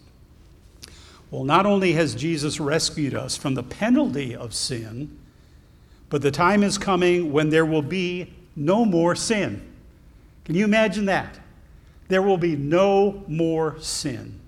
Well, 1.30 1.44
not 1.44 1.66
only 1.66 1.94
has 1.94 2.16
Jesus 2.16 2.60
rescued 2.60 3.14
us 3.14 3.38
from 3.38 3.54
the 3.56 3.64
penalty 3.64 4.36
of 4.36 4.54
sin, 4.54 5.18
but 6.10 6.22
the 6.22 6.32
time 6.32 6.64
is 6.64 6.78
coming 6.78 7.32
when 7.34 7.50
there 7.50 7.66
will 7.66 7.82
be 7.82 8.34
no 8.56 8.86
more 8.86 9.16
sin. 9.16 9.62
Can 10.46 10.56
you 10.56 10.64
imagine 10.64 11.06
that? 11.06 11.40
There 12.08 12.22
will 12.22 12.38
be 12.38 12.56
no 12.56 13.24
more 13.28 13.78
sin. 13.80 14.40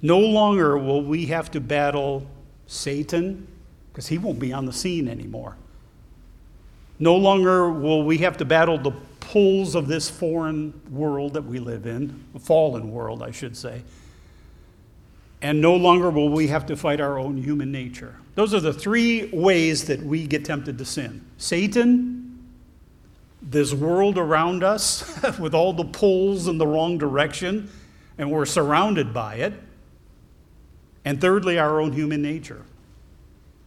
No 0.00 0.18
longer 0.18 0.78
will 0.78 1.02
we 1.02 1.26
have 1.26 1.50
to 1.50 1.60
battle 1.60 2.26
Satan, 2.66 3.46
because 3.92 4.08
he 4.08 4.16
won't 4.16 4.38
be 4.38 4.52
on 4.52 4.64
the 4.64 4.72
scene 4.72 5.06
anymore. 5.06 5.56
No 6.98 7.16
longer 7.16 7.70
will 7.70 8.04
we 8.04 8.18
have 8.18 8.36
to 8.38 8.44
battle 8.44 8.78
the 8.78 8.92
pulls 9.20 9.74
of 9.74 9.88
this 9.88 10.10
foreign 10.10 10.78
world 10.90 11.34
that 11.34 11.44
we 11.44 11.58
live 11.58 11.86
in, 11.86 12.22
a 12.34 12.38
fallen 12.38 12.92
world, 12.92 13.22
I 13.22 13.30
should 13.30 13.56
say. 13.56 13.82
And 15.40 15.60
no 15.60 15.74
longer 15.74 16.10
will 16.10 16.28
we 16.28 16.48
have 16.48 16.66
to 16.66 16.76
fight 16.76 17.00
our 17.00 17.18
own 17.18 17.36
human 17.36 17.72
nature. 17.72 18.16
Those 18.34 18.54
are 18.54 18.60
the 18.60 18.72
three 18.72 19.28
ways 19.32 19.84
that 19.86 20.00
we 20.02 20.26
get 20.26 20.44
tempted 20.44 20.78
to 20.78 20.84
sin 20.84 21.24
Satan, 21.38 22.22
this 23.40 23.74
world 23.74 24.18
around 24.18 24.62
us 24.62 25.04
with 25.38 25.54
all 25.54 25.72
the 25.72 25.84
pulls 25.84 26.46
in 26.46 26.58
the 26.58 26.66
wrong 26.66 26.98
direction, 26.98 27.70
and 28.18 28.30
we're 28.30 28.46
surrounded 28.46 29.12
by 29.12 29.36
it. 29.36 29.54
And 31.04 31.20
thirdly, 31.20 31.58
our 31.58 31.80
own 31.80 31.92
human 31.92 32.22
nature, 32.22 32.62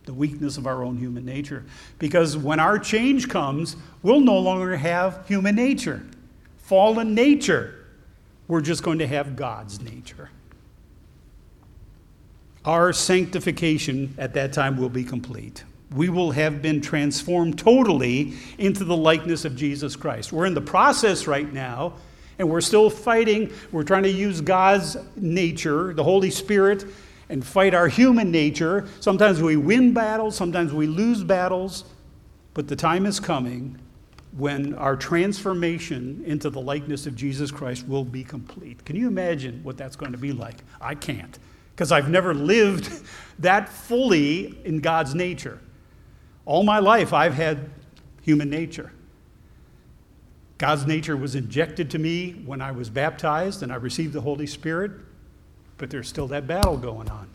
the 0.05 0.13
weakness 0.13 0.57
of 0.57 0.67
our 0.67 0.83
own 0.83 0.97
human 0.97 1.25
nature. 1.25 1.65
Because 1.99 2.37
when 2.37 2.59
our 2.59 2.77
change 2.79 3.29
comes, 3.29 3.75
we'll 4.03 4.19
no 4.19 4.37
longer 4.37 4.75
have 4.77 5.27
human 5.27 5.55
nature, 5.55 6.05
fallen 6.57 7.13
nature. 7.13 7.85
We're 8.47 8.61
just 8.61 8.83
going 8.83 8.99
to 8.99 9.07
have 9.07 9.35
God's 9.35 9.81
nature. 9.81 10.29
Our 12.63 12.93
sanctification 12.93 14.15
at 14.17 14.33
that 14.33 14.53
time 14.53 14.77
will 14.77 14.89
be 14.89 15.03
complete. 15.03 15.63
We 15.95 16.09
will 16.09 16.31
have 16.31 16.61
been 16.61 16.81
transformed 16.81 17.59
totally 17.59 18.33
into 18.57 18.83
the 18.83 18.97
likeness 18.97 19.45
of 19.45 19.55
Jesus 19.55 19.95
Christ. 19.95 20.33
We're 20.33 20.47
in 20.47 20.55
the 20.55 20.61
process 20.61 21.27
right 21.27 21.51
now, 21.51 21.93
and 22.39 22.49
we're 22.49 22.61
still 22.61 22.89
fighting. 22.89 23.53
We're 23.71 23.83
trying 23.83 24.03
to 24.03 24.11
use 24.11 24.41
God's 24.41 24.97
nature, 25.15 25.93
the 25.93 26.03
Holy 26.03 26.31
Spirit, 26.31 26.85
and 27.29 27.45
fight 27.45 27.73
our 27.73 27.87
human 27.87 28.31
nature. 28.31 28.87
Sometimes 28.99 29.41
we 29.41 29.57
win 29.57 29.93
battles, 29.93 30.35
sometimes 30.35 30.73
we 30.73 30.87
lose 30.87 31.23
battles, 31.23 31.85
but 32.53 32.67
the 32.67 32.75
time 32.75 33.05
is 33.05 33.19
coming 33.19 33.79
when 34.37 34.73
our 34.75 34.95
transformation 34.95 36.21
into 36.25 36.49
the 36.49 36.59
likeness 36.59 37.07
of 37.07 37.15
Jesus 37.15 37.51
Christ 37.51 37.87
will 37.87 38.03
be 38.03 38.23
complete. 38.23 38.83
Can 38.85 38.95
you 38.95 39.07
imagine 39.07 39.61
what 39.63 39.77
that's 39.77 39.95
going 39.95 40.11
to 40.11 40.17
be 40.17 40.33
like? 40.33 40.57
I 40.81 40.93
can't, 40.93 41.39
because 41.73 41.91
I've 41.91 42.09
never 42.09 42.33
lived 42.33 42.91
that 43.39 43.69
fully 43.69 44.57
in 44.65 44.79
God's 44.79 45.15
nature. 45.15 45.59
All 46.45 46.63
my 46.63 46.79
life, 46.79 47.13
I've 47.13 47.33
had 47.33 47.69
human 48.21 48.49
nature. 48.49 48.91
God's 50.57 50.85
nature 50.85 51.17
was 51.17 51.35
injected 51.35 51.89
to 51.91 51.99
me 51.99 52.31
when 52.45 52.61
I 52.61 52.71
was 52.71 52.89
baptized 52.89 53.61
and 53.63 53.71
I 53.71 53.75
received 53.75 54.13
the 54.13 54.21
Holy 54.21 54.47
Spirit 54.47 54.91
but 55.77 55.89
there's 55.89 56.07
still 56.07 56.27
that 56.27 56.47
battle 56.47 56.77
going 56.77 57.09
on. 57.09 57.29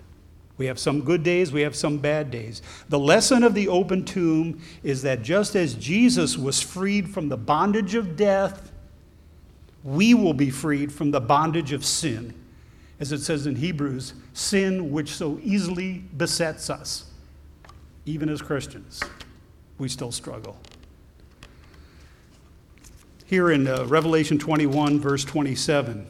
We 0.57 0.67
have 0.67 0.79
some 0.79 1.01
good 1.01 1.23
days, 1.23 1.53
we 1.53 1.63
have 1.63 1.75
some 1.75 1.99
bad 1.99 2.31
days. 2.31 2.61
The 2.91 2.99
lesson 2.99 3.45
of 3.45 3.55
the 3.55 3.69
open 3.69 4.05
tomb 4.05 4.61
is 4.83 5.01
that 5.03 5.23
just 5.23 5.57
as 5.57 5.75
Jesus 5.75 6.37
was 6.37 6.61
freed 6.61 7.09
from 7.09 7.31
the 7.31 7.37
bondage 7.39 7.95
of 7.95 8.15
death, 8.15 8.71
we 9.83 10.13
will 10.13 10.35
be 10.35 10.51
freed 10.51 10.93
from 10.93 11.11
the 11.13 11.21
bondage 11.21 11.73
of 11.73 11.85
sin. 11.85 12.35
As 12.99 13.13
it 13.13 13.21
says 13.21 13.47
in 13.47 13.57
Hebrews, 13.57 14.13
sin 14.35 14.91
which 14.91 15.15
so 15.15 15.41
easily 15.43 16.05
besets 16.15 16.69
us. 16.69 17.11
Even 18.05 18.29
as 18.29 18.43
Christians, 18.43 19.01
we 19.79 19.89
still 19.89 20.13
struggle. 20.13 20.59
Here 23.25 23.51
in 23.51 23.67
uh, 23.67 23.87
Revelation 23.87 24.39
21, 24.39 25.01
verse 25.01 25.25
27, 25.25 26.07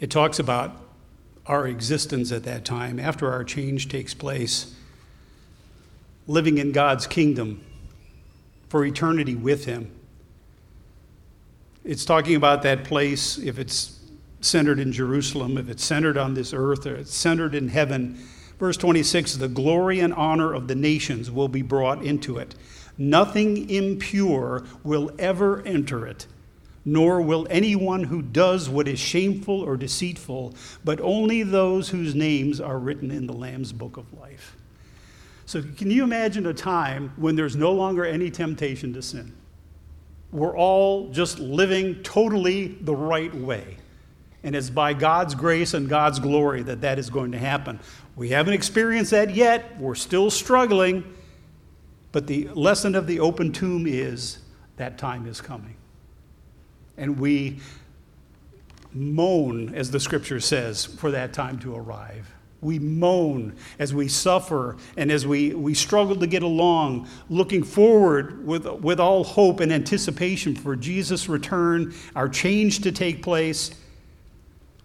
it 0.00 0.10
talks 0.10 0.38
about 0.38 0.76
our 1.46 1.66
existence 1.66 2.32
at 2.32 2.44
that 2.44 2.64
time, 2.64 2.98
after 2.98 3.30
our 3.30 3.44
change 3.44 3.88
takes 3.88 4.14
place, 4.14 4.74
living 6.26 6.58
in 6.58 6.72
God's 6.72 7.06
kingdom 7.06 7.62
for 8.68 8.84
eternity 8.84 9.34
with 9.34 9.66
Him. 9.66 9.90
It's 11.84 12.04
talking 12.04 12.34
about 12.34 12.62
that 12.62 12.84
place, 12.84 13.36
if 13.38 13.58
it's 13.58 14.00
centered 14.40 14.78
in 14.78 14.92
Jerusalem, 14.92 15.58
if 15.58 15.68
it's 15.68 15.84
centered 15.84 16.16
on 16.16 16.34
this 16.34 16.54
earth, 16.54 16.86
or 16.86 16.94
it's 16.94 17.14
centered 17.14 17.54
in 17.54 17.68
heaven. 17.68 18.18
Verse 18.58 18.76
26 18.76 19.36
the 19.36 19.48
glory 19.48 20.00
and 20.00 20.14
honor 20.14 20.52
of 20.52 20.68
the 20.68 20.74
nations 20.74 21.30
will 21.30 21.48
be 21.48 21.62
brought 21.62 22.02
into 22.04 22.38
it. 22.38 22.54
Nothing 22.96 23.68
impure 23.68 24.64
will 24.84 25.10
ever 25.18 25.62
enter 25.62 26.06
it 26.06 26.26
nor 26.84 27.20
will 27.20 27.46
anyone 27.50 28.04
who 28.04 28.22
does 28.22 28.68
what 28.68 28.88
is 28.88 28.98
shameful 28.98 29.60
or 29.60 29.76
deceitful, 29.76 30.54
but 30.84 31.00
only 31.00 31.42
those 31.42 31.90
whose 31.90 32.14
names 32.14 32.60
are 32.60 32.78
written 32.78 33.10
in 33.10 33.26
the 33.26 33.32
Lamb's 33.32 33.72
book 33.72 33.96
of 33.96 34.12
life. 34.18 34.56
So, 35.44 35.62
can 35.76 35.90
you 35.90 36.04
imagine 36.04 36.46
a 36.46 36.54
time 36.54 37.12
when 37.16 37.36
there's 37.36 37.56
no 37.56 37.72
longer 37.72 38.04
any 38.04 38.30
temptation 38.30 38.92
to 38.94 39.02
sin? 39.02 39.34
We're 40.32 40.56
all 40.56 41.08
just 41.08 41.38
living 41.40 42.02
totally 42.02 42.68
the 42.68 42.94
right 42.94 43.34
way. 43.34 43.76
And 44.42 44.54
it's 44.54 44.70
by 44.70 44.94
God's 44.94 45.34
grace 45.34 45.74
and 45.74 45.88
God's 45.88 46.18
glory 46.18 46.62
that 46.62 46.80
that 46.82 46.98
is 46.98 47.10
going 47.10 47.32
to 47.32 47.38
happen. 47.38 47.80
We 48.16 48.30
haven't 48.30 48.54
experienced 48.54 49.10
that 49.10 49.34
yet. 49.34 49.78
We're 49.78 49.96
still 49.96 50.30
struggling. 50.30 51.04
But 52.12 52.26
the 52.26 52.48
lesson 52.48 52.94
of 52.94 53.06
the 53.06 53.20
open 53.20 53.52
tomb 53.52 53.86
is 53.86 54.38
that 54.76 54.98
time 54.98 55.26
is 55.26 55.40
coming 55.40 55.76
and 57.00 57.18
we 57.18 57.58
moan, 58.92 59.74
as 59.74 59.90
the 59.90 59.98
scripture 59.98 60.38
says, 60.38 60.84
for 60.84 61.10
that 61.10 61.32
time 61.32 61.58
to 61.60 61.74
arrive. 61.74 62.30
We 62.60 62.78
moan 62.78 63.56
as 63.78 63.94
we 63.94 64.06
suffer 64.06 64.76
and 64.98 65.10
as 65.10 65.26
we, 65.26 65.54
we 65.54 65.72
struggle 65.72 66.16
to 66.16 66.26
get 66.26 66.42
along, 66.42 67.08
looking 67.30 67.62
forward 67.62 68.46
with, 68.46 68.66
with 68.66 69.00
all 69.00 69.24
hope 69.24 69.60
and 69.60 69.72
anticipation 69.72 70.54
for 70.54 70.76
Jesus' 70.76 71.26
return, 71.26 71.94
our 72.14 72.28
change 72.28 72.80
to 72.80 72.92
take 72.92 73.22
place. 73.22 73.70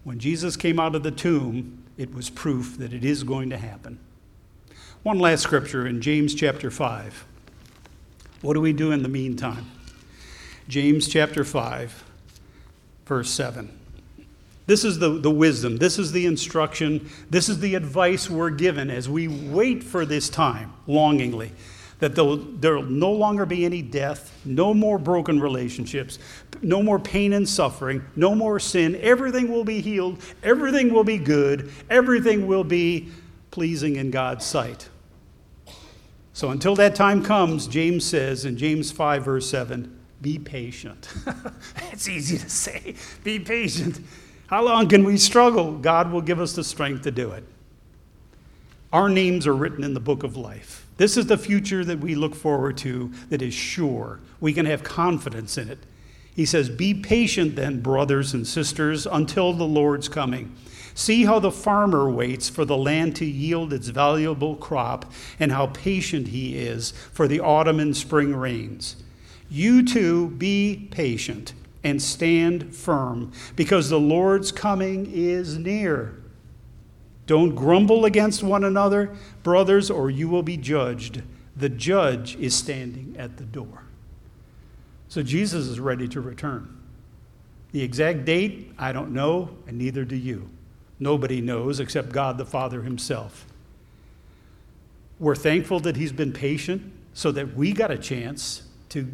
When 0.04 0.18
Jesus 0.18 0.56
came 0.56 0.80
out 0.80 0.94
of 0.94 1.02
the 1.02 1.10
tomb, 1.10 1.84
it 1.98 2.14
was 2.14 2.30
proof 2.30 2.78
that 2.78 2.94
it 2.94 3.04
is 3.04 3.24
going 3.24 3.50
to 3.50 3.58
happen. 3.58 3.98
One 5.02 5.18
last 5.18 5.42
scripture 5.42 5.86
in 5.86 6.00
James 6.00 6.34
chapter 6.34 6.70
5. 6.70 7.26
What 8.40 8.54
do 8.54 8.60
we 8.62 8.72
do 8.72 8.90
in 8.92 9.02
the 9.02 9.08
meantime? 9.08 9.66
James 10.68 11.08
chapter 11.08 11.44
5 11.44 12.04
verse 13.06 13.30
7. 13.30 13.72
This 14.66 14.84
is 14.84 14.98
the, 14.98 15.10
the 15.10 15.30
wisdom, 15.30 15.76
this 15.76 15.96
is 15.96 16.10
the 16.10 16.26
instruction, 16.26 17.08
this 17.30 17.48
is 17.48 17.60
the 17.60 17.76
advice 17.76 18.28
we're 18.28 18.50
given 18.50 18.90
as 18.90 19.08
we 19.08 19.28
wait 19.28 19.84
for 19.84 20.04
this 20.04 20.28
time 20.28 20.72
longingly. 20.88 21.52
That 22.00 22.14
there 22.14 22.24
will 22.74 22.82
no 22.82 23.12
longer 23.12 23.46
be 23.46 23.64
any 23.64 23.80
death, 23.80 24.36
no 24.44 24.74
more 24.74 24.98
broken 24.98 25.40
relationships, 25.40 26.18
no 26.60 26.82
more 26.82 26.98
pain 26.98 27.32
and 27.32 27.48
suffering, 27.48 28.04
no 28.16 28.34
more 28.34 28.58
sin. 28.58 28.96
Everything 28.96 29.50
will 29.50 29.64
be 29.64 29.80
healed, 29.80 30.20
everything 30.42 30.92
will 30.92 31.04
be 31.04 31.16
good, 31.16 31.70
everything 31.88 32.46
will 32.46 32.64
be 32.64 33.08
pleasing 33.52 33.96
in 33.96 34.10
God's 34.10 34.44
sight. 34.44 34.88
So 36.34 36.50
until 36.50 36.74
that 36.74 36.94
time 36.94 37.24
comes, 37.24 37.66
James 37.66 38.04
says 38.04 38.44
in 38.44 38.58
James 38.58 38.92
5, 38.92 39.24
verse 39.24 39.48
7, 39.48 39.95
be 40.22 40.38
patient. 40.38 41.08
it's 41.92 42.08
easy 42.08 42.38
to 42.38 42.48
say. 42.48 42.94
Be 43.24 43.38
patient. 43.38 44.00
How 44.46 44.64
long 44.64 44.88
can 44.88 45.04
we 45.04 45.18
struggle? 45.18 45.72
God 45.72 46.10
will 46.10 46.20
give 46.20 46.40
us 46.40 46.54
the 46.54 46.64
strength 46.64 47.02
to 47.02 47.10
do 47.10 47.32
it. 47.32 47.44
Our 48.92 49.08
names 49.08 49.46
are 49.46 49.54
written 49.54 49.84
in 49.84 49.94
the 49.94 50.00
book 50.00 50.22
of 50.22 50.36
life. 50.36 50.86
This 50.96 51.16
is 51.16 51.26
the 51.26 51.36
future 51.36 51.84
that 51.84 51.98
we 51.98 52.14
look 52.14 52.34
forward 52.34 52.78
to 52.78 53.12
that 53.28 53.42
is 53.42 53.52
sure. 53.52 54.20
We 54.40 54.52
can 54.52 54.66
have 54.66 54.82
confidence 54.82 55.58
in 55.58 55.68
it. 55.68 55.78
He 56.34 56.46
says, 56.46 56.68
Be 56.68 56.94
patient 56.94 57.56
then, 57.56 57.80
brothers 57.80 58.32
and 58.32 58.46
sisters, 58.46 59.06
until 59.06 59.52
the 59.52 59.66
Lord's 59.66 60.08
coming. 60.08 60.54
See 60.94 61.24
how 61.24 61.38
the 61.38 61.50
farmer 61.50 62.08
waits 62.10 62.48
for 62.48 62.64
the 62.64 62.76
land 62.76 63.16
to 63.16 63.26
yield 63.26 63.72
its 63.72 63.88
valuable 63.88 64.56
crop, 64.56 65.12
and 65.38 65.52
how 65.52 65.66
patient 65.66 66.28
he 66.28 66.56
is 66.56 66.92
for 67.12 67.28
the 67.28 67.40
autumn 67.40 67.80
and 67.80 67.94
spring 67.94 68.34
rains. 68.34 68.96
You 69.48 69.84
too 69.84 70.30
be 70.30 70.88
patient 70.90 71.52
and 71.84 72.02
stand 72.02 72.74
firm, 72.74 73.32
because 73.54 73.88
the 73.88 74.00
Lord's 74.00 74.50
coming 74.50 75.08
is 75.12 75.56
near. 75.56 76.20
Don't 77.26 77.54
grumble 77.54 78.04
against 78.04 78.42
one 78.42 78.64
another, 78.64 79.14
brothers, 79.42 79.90
or 79.90 80.10
you 80.10 80.28
will 80.28 80.42
be 80.42 80.56
judged. 80.56 81.22
The 81.56 81.68
judge 81.68 82.36
is 82.36 82.54
standing 82.54 83.14
at 83.18 83.36
the 83.36 83.44
door. 83.44 83.84
So 85.08 85.22
Jesus 85.22 85.66
is 85.66 85.78
ready 85.78 86.08
to 86.08 86.20
return. 86.20 86.76
The 87.72 87.82
exact 87.82 88.24
date, 88.24 88.72
I 88.78 88.92
don't 88.92 89.12
know, 89.12 89.50
and 89.66 89.78
neither 89.78 90.04
do 90.04 90.16
you. 90.16 90.50
Nobody 90.98 91.40
knows 91.40 91.78
except 91.78 92.10
God 92.10 92.38
the 92.38 92.46
Father 92.46 92.82
Himself. 92.82 93.46
We're 95.18 95.36
thankful 95.36 95.80
that 95.80 95.96
He's 95.96 96.12
been 96.12 96.32
patient 96.32 96.92
so 97.14 97.32
that 97.32 97.54
we 97.54 97.72
got 97.72 97.90
a 97.90 97.98
chance 97.98 98.62
to 98.90 99.08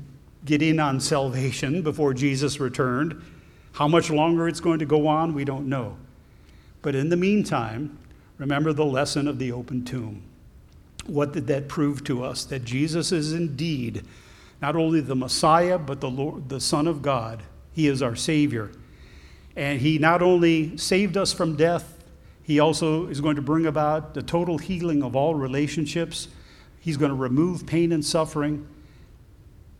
get 0.45 0.62
in 0.62 0.80
on 0.80 1.01
salvation 1.01 1.82
before 1.82 2.14
Jesus 2.14 2.61
returned. 2.61 3.22
How 3.72 3.88
much 3.88 4.11
longer 4.11 4.49
it's 4.49 4.61
going 4.61 4.80
to 4.80 4.86
go 4.86 5.07
on, 5.07 5.34
we 5.34 5.45
don't 5.45 5.68
know. 5.68 5.97
But 6.82 6.95
in 6.95 7.09
the 7.09 7.16
meantime, 7.16 7.99
remember 8.38 8.72
the 8.72 8.84
lesson 8.84 9.28
of 9.28 9.38
the 9.38 9.53
open 9.53 9.84
tomb. 9.84 10.22
What 11.07 11.32
did 11.32 11.47
that 11.47 11.68
prove 11.68 12.05
to 12.05 12.24
us? 12.24 12.45
That 12.45 12.64
Jesus 12.64 13.12
is 13.12 13.32
indeed 13.32 14.05
not 14.61 14.76
only 14.76 15.01
the 15.01 15.16
Messiah, 15.16 15.78
but 15.78 16.01
the, 16.01 16.11
Lord, 16.11 16.49
the 16.49 16.61
Son 16.61 16.86
of 16.86 17.03
God. 17.03 17.43
He 17.72 17.88
is 17.88 18.03
our 18.03 18.14
Savior. 18.14 18.70
And 19.57 19.80
He 19.80 19.99
not 19.99 20.22
only 20.22 20.76
saved 20.76 21.16
us 21.16 21.32
from 21.32 21.57
death, 21.57 22.05
He 22.43 22.61
also 22.61 23.07
is 23.09 23.20
going 23.20 23.36
to 23.36 23.43
bring 23.43 23.66
about 23.66 24.14
the 24.14 24.22
total 24.22 24.59
healing 24.59 25.03
of 25.03 25.16
all 25.16 25.34
relationships. 25.34 26.28
He's 26.80 26.97
going 26.97 27.11
to 27.11 27.16
remove 27.16 27.66
pain 27.66 27.93
and 27.93 28.05
suffering. 28.05 28.66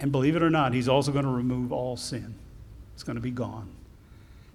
And 0.03 0.12
believe 0.12 0.36
it 0.36 0.42
or 0.42 0.50
not, 0.50 0.74
He's 0.74 0.88
also 0.88 1.12
going 1.12 1.24
to 1.24 1.30
remove 1.30 1.72
all 1.72 1.96
sin. 1.96 2.34
It's 2.94 3.05
going 3.05 3.16
to 3.16 3.22
be 3.22 3.30
gone. 3.30 3.68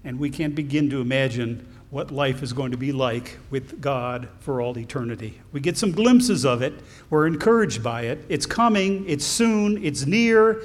And 0.03 0.19
we 0.19 0.29
can't 0.29 0.53
begin 0.53 0.89
to 0.91 1.01
imagine 1.01 1.65
what 1.89 2.11
life 2.11 2.43
is 2.43 2.51
going 2.51 2.71
to 2.71 2.77
be 2.77 2.91
like 2.91 3.37
with 3.49 3.79
God 3.79 4.27
for 4.39 4.61
all 4.61 4.77
eternity. 4.77 5.39
We 5.53 5.61
get 5.61 5.77
some 5.77 5.93
glimpses 5.93 6.45
of 6.45 6.61
it. 6.61 6.73
We're 7.09 7.27
encouraged 7.27 7.81
by 7.81 8.03
it. 8.03 8.25
It's 8.27 8.45
coming, 8.45 9.07
it's 9.07 9.25
soon, 9.25 9.83
it's 9.83 10.05
near. 10.05 10.61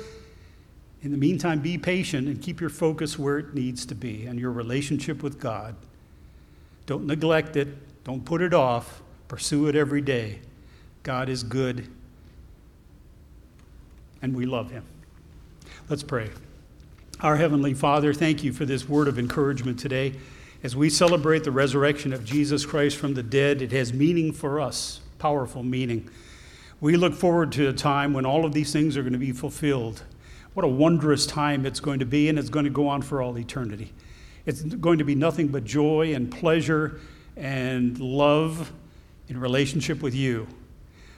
In 1.02 1.12
the 1.12 1.16
meantime, 1.16 1.60
be 1.60 1.78
patient 1.78 2.26
and 2.26 2.42
keep 2.42 2.60
your 2.60 2.70
focus 2.70 3.18
where 3.18 3.38
it 3.38 3.54
needs 3.54 3.86
to 3.86 3.94
be 3.94 4.26
and 4.26 4.38
your 4.38 4.50
relationship 4.50 5.22
with 5.22 5.38
God. 5.38 5.76
Don't 6.86 7.06
neglect 7.06 7.56
it, 7.56 7.68
don't 8.02 8.24
put 8.24 8.42
it 8.42 8.52
off, 8.52 9.00
pursue 9.28 9.68
it 9.68 9.76
every 9.76 10.00
day. 10.00 10.40
God 11.04 11.28
is 11.28 11.44
good, 11.44 11.88
and 14.22 14.34
we 14.34 14.46
love 14.46 14.70
Him. 14.70 14.84
Let's 15.88 16.02
pray. 16.02 16.30
Our 17.20 17.36
Heavenly 17.36 17.74
Father, 17.74 18.14
thank 18.14 18.42
you 18.42 18.52
for 18.52 18.64
this 18.64 18.88
word 18.88 19.08
of 19.08 19.18
encouragement 19.18 19.78
today. 19.78 20.14
As 20.62 20.74
we 20.74 20.88
celebrate 20.88 21.44
the 21.44 21.50
resurrection 21.50 22.12
of 22.12 22.24
Jesus 22.24 22.64
Christ 22.64 22.96
from 22.96 23.14
the 23.14 23.22
dead, 23.22 23.62
it 23.62 23.72
has 23.72 23.92
meaning 23.92 24.32
for 24.32 24.60
us, 24.60 25.00
powerful 25.18 25.62
meaning. 25.62 26.08
We 26.80 26.96
look 26.96 27.14
forward 27.14 27.52
to 27.52 27.68
a 27.68 27.72
time 27.72 28.12
when 28.12 28.24
all 28.24 28.44
of 28.44 28.52
these 28.52 28.72
things 28.72 28.96
are 28.96 29.02
going 29.02 29.12
to 29.12 29.18
be 29.18 29.32
fulfilled. 29.32 30.02
What 30.54 30.64
a 30.64 30.68
wondrous 30.68 31.26
time 31.26 31.66
it's 31.66 31.80
going 31.80 31.98
to 32.00 32.06
be, 32.06 32.28
and 32.28 32.38
it's 32.38 32.48
going 32.48 32.64
to 32.64 32.70
go 32.70 32.88
on 32.88 33.02
for 33.02 33.22
all 33.22 33.38
eternity. 33.38 33.92
It's 34.46 34.62
going 34.62 34.98
to 34.98 35.04
be 35.04 35.14
nothing 35.14 35.48
but 35.48 35.64
joy 35.64 36.14
and 36.14 36.30
pleasure 36.30 37.00
and 37.36 37.98
love 37.98 38.72
in 39.28 39.38
relationship 39.38 40.02
with 40.02 40.14
you. 40.14 40.46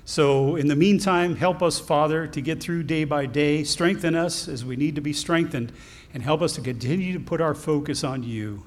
So, 0.06 0.56
in 0.56 0.68
the 0.68 0.76
meantime, 0.76 1.36
help 1.36 1.62
us, 1.62 1.80
Father, 1.80 2.26
to 2.26 2.40
get 2.42 2.60
through 2.60 2.82
day 2.82 3.04
by 3.04 3.24
day. 3.24 3.64
Strengthen 3.64 4.14
us 4.14 4.48
as 4.48 4.62
we 4.62 4.76
need 4.76 4.94
to 4.96 5.00
be 5.00 5.14
strengthened, 5.14 5.72
and 6.12 6.22
help 6.22 6.42
us 6.42 6.52
to 6.54 6.60
continue 6.60 7.14
to 7.14 7.20
put 7.20 7.40
our 7.40 7.54
focus 7.54 8.04
on 8.04 8.22
you. 8.22 8.64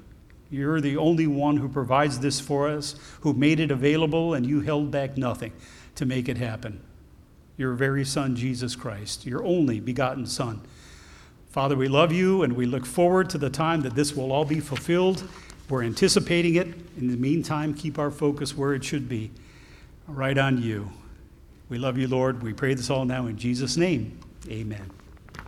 You're 0.49 0.81
the 0.81 0.97
only 0.97 1.27
one 1.27 1.57
who 1.57 1.69
provides 1.69 2.19
this 2.19 2.39
for 2.39 2.67
us, 2.67 2.95
who 3.21 3.33
made 3.33 3.59
it 3.59 3.69
available, 3.69 4.33
and 4.33 4.47
you 4.47 4.61
held 4.61 4.89
back 4.89 5.15
nothing 5.15 5.53
to 5.95 6.05
make 6.07 6.27
it 6.27 6.37
happen. 6.37 6.81
Your 7.55 7.73
very 7.73 8.03
Son, 8.03 8.35
Jesus 8.35 8.75
Christ, 8.75 9.25
your 9.25 9.45
only 9.45 9.79
begotten 9.79 10.25
Son. 10.25 10.61
Father, 11.49 11.75
we 11.75 11.87
love 11.87 12.11
you, 12.11 12.41
and 12.41 12.53
we 12.53 12.65
look 12.65 12.85
forward 12.85 13.29
to 13.29 13.37
the 13.37 13.49
time 13.51 13.81
that 13.81 13.93
this 13.93 14.15
will 14.15 14.31
all 14.31 14.45
be 14.45 14.59
fulfilled. 14.59 15.27
We're 15.69 15.83
anticipating 15.83 16.55
it. 16.55 16.67
In 16.97 17.09
the 17.09 17.17
meantime, 17.17 17.75
keep 17.75 17.99
our 17.99 18.11
focus 18.11 18.57
where 18.57 18.73
it 18.73 18.83
should 18.83 19.07
be, 19.07 19.31
right 20.07 20.37
on 20.37 20.61
you. 20.61 20.91
We 21.69 21.77
love 21.77 21.97
you, 21.97 22.07
Lord. 22.07 22.43
We 22.43 22.53
pray 22.53 22.73
this 22.73 22.89
all 22.89 23.05
now 23.05 23.27
in 23.27 23.37
Jesus' 23.37 23.77
name. 23.77 24.19
Amen. 24.49 24.96